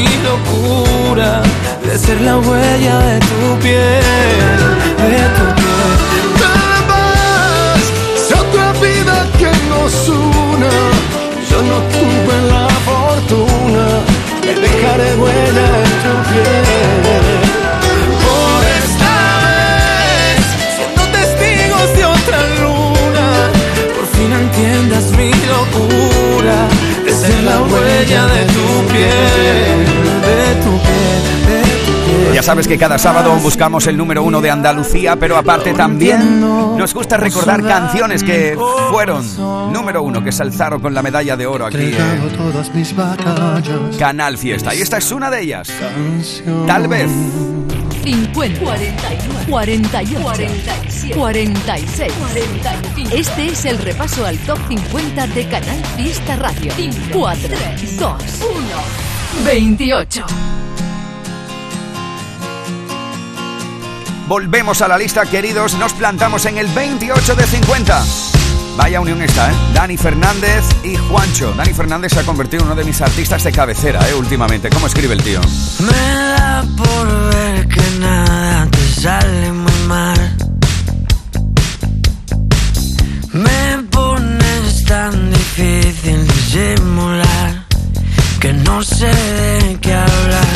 Mi 0.02 0.10
locura 0.24 1.42
de 1.86 1.98
ser 1.98 2.20
la 2.22 2.38
huella 2.38 2.96
de 3.10 3.20
tu 3.30 3.60
piel, 3.64 4.60
de 5.12 5.24
tu 5.38 5.46
piel. 5.58 5.92
Vez 6.90 7.84
sea 8.28 8.40
otra 8.46 8.68
vida 8.86 9.16
quien 9.38 9.58
nos 9.70 9.94
una. 10.10 10.74
Yo 11.50 11.60
no 11.70 11.78
tuve 11.96 12.36
la 12.54 12.68
fortuna 12.88 13.86
de 14.46 14.54
dejar 14.66 15.00
huella 15.22 15.68
en 15.86 15.94
tu 16.04 16.14
piel. 16.30 17.34
Por 18.26 18.62
esta 18.82 19.16
vez 19.46 20.44
siendo 20.76 21.04
testigos 21.18 21.88
de 21.98 22.04
otra 22.18 22.40
luna. 22.62 23.28
Por 23.96 24.06
fin 24.16 24.32
entiendas 24.44 25.06
mi 25.18 25.32
locura 25.54 26.58
de 27.06 27.12
ser 27.22 27.44
la 27.44 27.58
huella 27.70 28.22
de 28.36 28.44
tu 28.46 28.51
Ya 32.42 32.46
sabes 32.46 32.68
que 32.68 32.80
cada 32.80 32.98
sábado 32.98 33.36
buscamos 33.36 33.86
el 33.86 33.96
número 33.96 34.24
uno 34.24 34.42
de 34.42 34.50
Andalucía, 34.50 35.16
pero 35.16 35.38
aparte 35.38 35.76
también 35.76 36.42
nos 36.42 36.92
gusta 36.92 37.16
recordar 37.16 37.62
canciones 37.62 38.24
que 38.24 38.58
fueron 38.90 39.24
número 39.72 40.02
uno, 40.02 40.24
que 40.24 40.32
se 40.32 40.42
alzaron 40.42 40.82
con 40.82 40.96
la 40.96 41.04
medalla 41.04 41.38
de 41.38 41.46
oro 41.46 41.68
aquí 41.68 41.94
en. 41.96 41.98
Canal 44.00 44.40
Fiesta. 44.40 44.74
Y 44.74 44.82
esta 44.82 44.98
es 44.98 45.12
una 45.12 45.30
de 45.30 45.42
ellas. 45.42 45.72
Tal 46.66 46.88
vez. 46.88 47.12
50, 48.04 48.60
49, 48.60 49.46
48, 49.48 50.22
47, 50.24 51.16
46, 51.16 52.14
45. 52.14 53.16
Este 53.16 53.46
es 53.50 53.66
el 53.66 53.78
repaso 53.78 54.26
al 54.26 54.40
top 54.40 54.58
50 54.68 55.28
de 55.28 55.48
Canal 55.48 55.86
Fiesta 55.96 56.36
Radio. 56.38 56.74
4, 57.14 57.50
2, 58.00 58.24
1, 58.40 59.46
28. 59.46 60.26
Volvemos 64.32 64.82
a 64.82 64.88
la 64.88 64.98
lista, 64.98 65.26
queridos. 65.26 65.74
Nos 65.74 65.92
plantamos 65.92 66.46
en 66.46 66.58
el 66.58 66.68
28 66.68 67.36
de 67.36 67.46
50. 67.46 68.02
Vaya 68.78 69.02
unión 69.02 69.22
esta, 69.22 69.52
¿eh? 69.52 69.56
Dani 69.74 69.98
Fernández 69.98 70.64
y 70.86 70.96
Juancho. 70.96 71.52
Dani 71.52 71.74
Fernández 71.74 72.14
se 72.14 72.22
ha 72.22 72.24
convertido 72.24 72.62
en 72.62 72.68
uno 72.68 72.76
de 72.78 72.86
mis 72.86 73.02
artistas 73.02 73.44
de 73.44 73.52
cabecera, 73.52 74.00
¿eh? 74.08 74.14
Últimamente. 74.14 74.70
¿Cómo 74.70 74.88
escribe 74.88 75.16
el 75.16 75.22
tío? 75.22 75.42
Me 75.80 76.16
da 76.38 76.64
por 76.78 77.30
ver 77.36 77.68
que 77.68 77.82
nada 78.00 78.70
te 78.72 79.02
sale 79.02 79.52
muy 79.52 79.80
mal. 79.90 80.38
Me 83.34 83.84
pones 83.92 84.86
tan 84.86 85.30
difícil 85.30 86.26
disimular 86.26 87.66
que 88.40 88.54
no 88.54 88.82
sé 88.82 89.08
de 89.08 89.78
qué 89.82 89.94
hablar. 89.94 90.48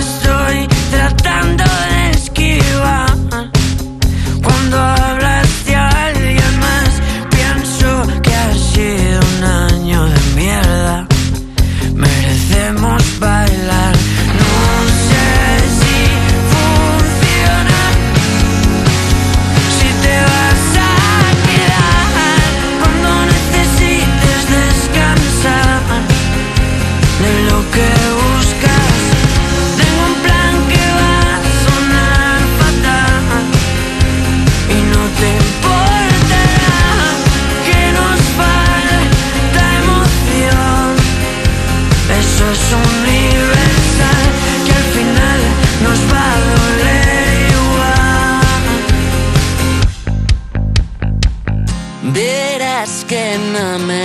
Estoy 0.00 0.66
tratando 0.90 1.62
de 1.62 1.95
cuando 4.76 5.15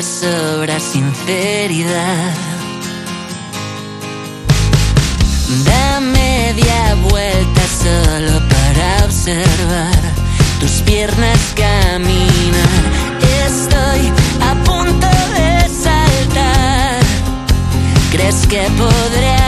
sobra 0.02 0.80
sinceridad. 0.80 2.34
Dame 5.66 6.12
media 6.54 6.95
vuelta 7.10 7.62
solo 7.84 8.39
para 8.49 9.06
observar 9.06 9.99
tus 10.60 10.82
piernas 10.82 11.39
caminar. 11.56 12.84
Estoy 13.45 14.12
a 14.41 14.54
punto 14.64 15.08
de 15.38 15.70
saltar. 15.70 16.99
¿Crees 18.12 18.47
que 18.47 18.62
podré 18.78 19.41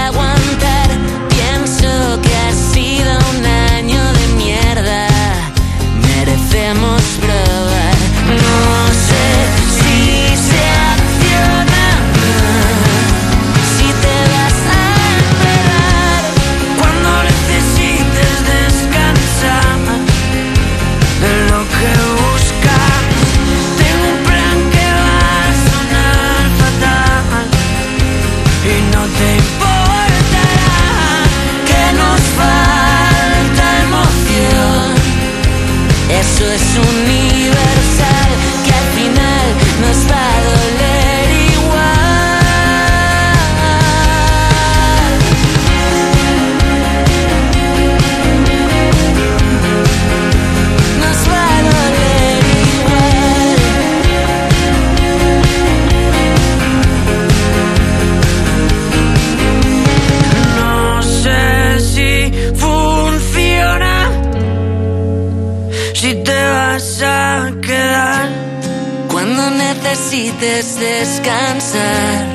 descansar 70.44 72.26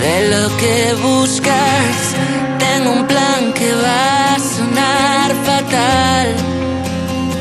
de 0.00 0.30
lo 0.30 0.56
que 0.56 0.94
buscas. 1.02 1.96
Tengo 2.58 2.92
un 2.92 3.06
plan 3.06 3.52
que 3.54 3.72
va 3.74 4.34
a 4.34 4.38
sonar 4.38 5.28
fatal 5.44 6.26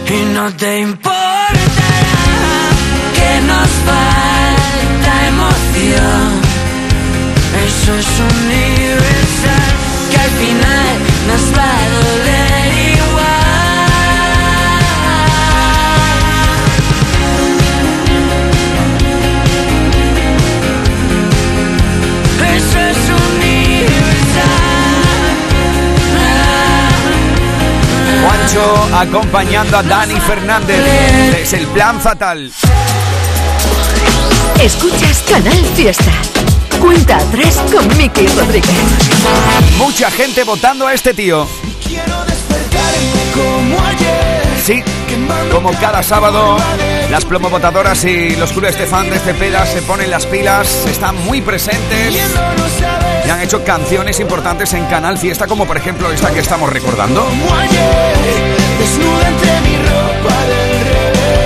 y 0.08 0.34
no 0.34 0.52
te 0.54 0.80
importará 0.80 2.18
que 3.18 3.32
nos 3.52 3.70
falta 3.90 5.12
emoción. 5.34 6.28
Eso 7.68 7.92
es 8.02 8.12
universal 8.34 9.72
que 10.12 10.18
al 10.18 10.32
final 10.42 10.94
nos 11.30 11.44
va 11.58 11.70
a 11.70 11.90
doler 11.96 12.68
igual. 12.98 13.35
Juancho 28.26 28.90
acompañando 28.92 29.78
a 29.78 29.84
Dani 29.84 30.20
Fernández. 30.20 30.80
Es 31.38 31.54
el 31.54 31.68
plan 31.68 32.02
fatal. 32.02 32.52
Escuchas 34.60 35.24
Canal 35.30 35.64
Fiesta. 35.76 36.12
Cuenta 36.80 37.18
atrás 37.18 37.62
con 37.72 37.88
Miki 37.98 38.26
Rodríguez. 38.28 38.72
Mucha 39.78 40.10
gente 40.10 40.44
votando 40.44 40.88
a 40.88 40.96
este 40.96 41.14
tío. 41.14 41.48
Como 43.34 43.80
ayer. 43.86 44.44
Sí, 44.64 44.84
como 45.52 45.72
cada 45.74 46.04
sábado, 46.04 46.58
las 47.10 47.26
plomobotadoras 47.26 48.04
y 48.06 48.36
los 48.36 48.52
clubes 48.52 48.78
de 48.78 48.86
fan 48.86 49.10
de 49.10 49.20
Cepeda 49.20 49.66
se 49.66 49.82
ponen 49.82 50.10
las 50.10 50.26
pilas, 50.26 50.86
están 50.88 51.16
muy 51.26 51.42
presentes 51.42 52.16
y 53.26 53.30
han 53.30 53.42
hecho 53.42 53.64
canciones 53.64 54.20
importantes 54.20 54.74
en 54.74 54.86
Canal 54.86 55.18
Fiesta, 55.18 55.48
como 55.48 55.66
por 55.66 55.78
ejemplo 55.78 56.12
esta 56.12 56.32
que 56.32 56.40
estamos 56.40 56.72
recordando. 56.72 57.26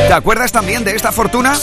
¿Te 0.07 0.13
acuerdas 0.13 0.51
también 0.51 0.83
de 0.83 0.95
esta 0.95 1.11
fortuna? 1.11 1.55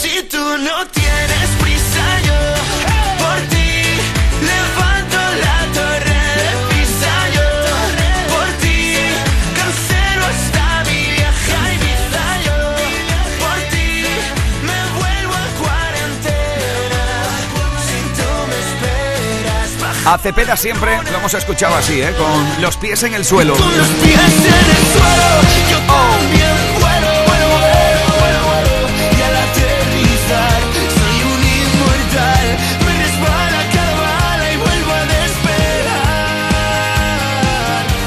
A 20.07 20.17
Cepeda 20.17 20.55
siempre 20.55 20.97
lo 21.11 21.17
hemos 21.17 21.33
escuchado 21.33 21.75
así, 21.75 22.01
¿eh? 22.01 22.13
con 22.17 22.61
los 22.61 22.77
pies 22.77 23.03
en 23.03 23.13
el 23.13 23.25
suelo. 23.25 23.55
con 23.55 23.77
los 23.77 23.87
pies 23.89 24.15
en 24.15 24.53
el 24.53 24.85
suelo. 24.95 25.41
Yo 25.69 25.79
también 25.79 26.55
vuelo, 26.79 27.11
vuelo, 27.27 27.47
vuelo, 27.59 27.83
vuelo, 28.15 28.39
vuelo. 28.47 28.87
Y 29.11 29.21
al 29.21 29.35
aterrizar 29.35 30.61
soy 30.95 31.17
un 31.27 31.43
inmortal. 31.59 32.47
Me 32.85 32.91
resbala 33.03 33.59
cada 33.73 33.95
bala 33.99 34.47
y 34.53 34.55
vuelvo 34.55 34.91
a 34.93 35.03
despegar. 35.11 36.23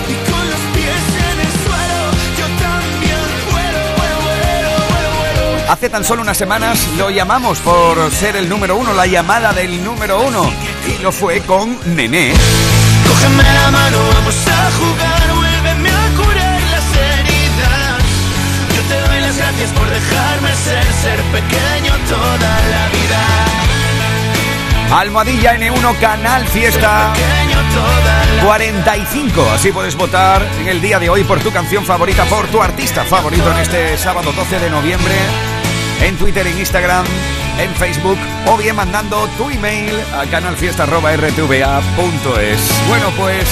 Y 0.09 0.14
con 0.30 0.44
los 0.48 0.62
pies 0.72 1.05
en 1.28 1.36
el 1.44 1.53
suelo, 1.68 2.01
yo 2.38 2.46
también 2.64 3.28
vuelo, 3.53 3.82
vuelo, 4.01 4.16
vuelo, 4.24 4.72
vuelo, 4.88 5.53
vuelo. 5.53 5.68
Hace 5.70 5.90
tan 5.90 6.03
solo 6.03 6.22
unas 6.22 6.38
semanas 6.38 6.88
lo 6.96 7.11
llamamos 7.11 7.59
por 7.59 8.11
ser 8.11 8.36
el 8.36 8.48
número 8.48 8.76
uno, 8.76 8.94
la 8.94 9.05
llamada 9.05 9.53
del 9.53 9.84
número 9.84 10.22
uno. 10.22 10.51
Y 10.87 11.03
lo 11.03 11.12
fue 11.12 11.41
con 11.41 11.78
Nené. 11.95 12.33
Cógeme 13.07 13.43
la 13.43 13.70
mano, 13.70 13.99
vamos 14.14 14.37
a 14.47 14.70
jugar, 14.78 15.35
vuélveme 15.35 15.91
a 15.91 16.09
curar 16.16 16.61
las 16.70 16.85
heridas. 16.97 18.03
Yo 18.76 18.83
te 18.89 19.01
doy 19.09 19.20
las 19.20 19.37
gracias 19.37 19.70
por 19.70 19.89
dejarme 19.89 20.55
ser, 20.55 20.85
ser 21.03 21.22
pequeño 21.24 21.93
toda 22.09 22.61
la 22.70 22.89
vida. 22.89 23.61
Almohadilla 24.93 25.57
N1 25.57 25.99
Canal 26.01 26.45
Fiesta 26.49 27.12
Pequeño 27.12 27.59
toda 27.72 28.26
la 28.37 28.43
45. 28.43 29.51
Así 29.53 29.70
puedes 29.70 29.95
votar 29.95 30.45
en 30.61 30.68
el 30.68 30.81
día 30.81 30.99
de 30.99 31.09
hoy 31.09 31.22
por 31.22 31.39
tu 31.41 31.53
canción 31.53 31.85
favorita, 31.85 32.24
por 32.24 32.49
tu 32.49 32.61
artista 32.61 33.05
favorito 33.05 33.53
en 33.53 33.59
este 33.59 33.97
sábado 33.97 34.33
12 34.33 34.59
de 34.59 34.68
noviembre. 34.68 35.14
En 36.01 36.16
Twitter, 36.16 36.47
en 36.47 36.59
Instagram, 36.59 37.05
en 37.63 37.75
Facebook 37.75 38.19
o 38.47 38.57
bien 38.57 38.77
mandando 38.77 39.29
tu 39.37 39.51
email 39.51 39.95
a 40.15 40.25
canalfiesta.rtva.es. 40.27 42.89
Bueno, 42.89 43.07
pues, 43.17 43.45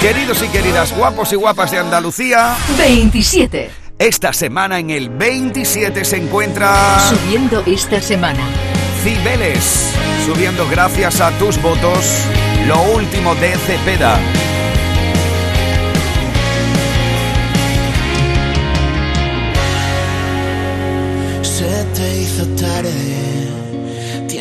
queridos 0.00 0.42
y 0.42 0.48
queridas, 0.48 0.96
guapos 0.96 1.32
y 1.32 1.36
guapas 1.36 1.70
de 1.70 1.78
Andalucía, 1.78 2.54
27. 2.78 3.70
esta 3.98 4.32
semana 4.32 4.78
en 4.78 4.90
el 4.90 5.10
27 5.10 6.04
se 6.04 6.16
encuentra 6.16 7.00
Subiendo 7.08 7.62
esta 7.66 8.00
semana. 8.00 8.40
Cibeles, 9.02 9.92
subiendo 10.26 10.68
gracias 10.68 11.20
a 11.20 11.30
tus 11.38 11.60
votos 11.60 12.04
lo 12.66 12.80
último 12.82 13.34
de 13.36 13.56
Cepeda. 13.56 14.18
Se 21.42 21.84
te 21.94 22.20
hizo 22.22 22.46
tarde. 22.56 23.19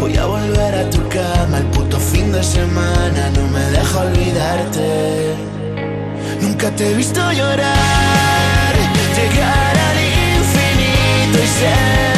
voy 0.00 0.16
a 0.16 0.24
volver 0.24 0.74
a 0.74 0.90
tu 0.90 0.98
cama 1.08 1.58
el 1.58 1.66
puto 1.66 1.98
fin 1.98 2.32
de 2.32 2.42
semana. 2.42 3.30
No 3.36 3.46
me 3.48 3.64
deja 3.76 4.00
olvidarte. 4.00 5.34
Nunca 6.40 6.50
Nunca 6.60 6.70
te 6.70 6.90
he 6.90 6.94
visto 6.94 7.20
llorar, 7.32 8.74
llegar 9.16 9.76
al 9.88 9.98
infinito 10.40 11.38
y 11.44 11.48
ser 11.58 12.09